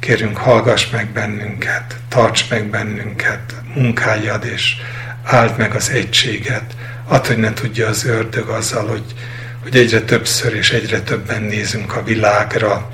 Kérünk, 0.00 0.36
hallgass 0.36 0.90
meg 0.90 1.06
bennünket, 1.06 1.96
tarts 2.08 2.50
meg 2.50 2.66
bennünket, 2.66 3.54
munkáljad 3.74 4.44
és 4.44 4.76
áld 5.24 5.56
meg 5.56 5.74
az 5.74 5.90
egységet. 5.90 6.74
Add, 7.08 7.26
hogy 7.26 7.38
ne 7.38 7.52
tudja 7.52 7.88
az 7.88 8.04
ördög 8.04 8.48
azzal, 8.48 8.86
hogy, 8.86 9.14
hogy 9.62 9.76
egyre 9.76 10.00
többször 10.00 10.54
és 10.54 10.70
egyre 10.70 11.00
többen 11.00 11.42
nézünk 11.42 11.96
a 11.96 12.02
világra, 12.02 12.90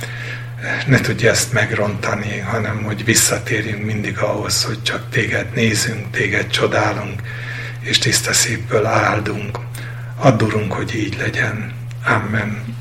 ne 0.86 1.00
tudja 1.00 1.30
ezt 1.30 1.52
megrontani, 1.52 2.38
hanem 2.38 2.82
hogy 2.82 3.04
visszatérjünk 3.04 3.84
mindig 3.84 4.18
ahhoz, 4.18 4.64
hogy 4.64 4.82
csak 4.82 5.10
téged 5.10 5.46
nézünk, 5.54 6.10
téged 6.10 6.46
csodálunk, 6.50 7.20
és 7.82 7.98
tiszta 7.98 8.32
szívből 8.32 8.86
áldunk. 8.86 9.58
Add, 10.16 10.42
Urunk, 10.42 10.72
hogy 10.72 10.94
így 10.94 11.16
legyen. 11.18 11.74
Amen. 12.04 12.76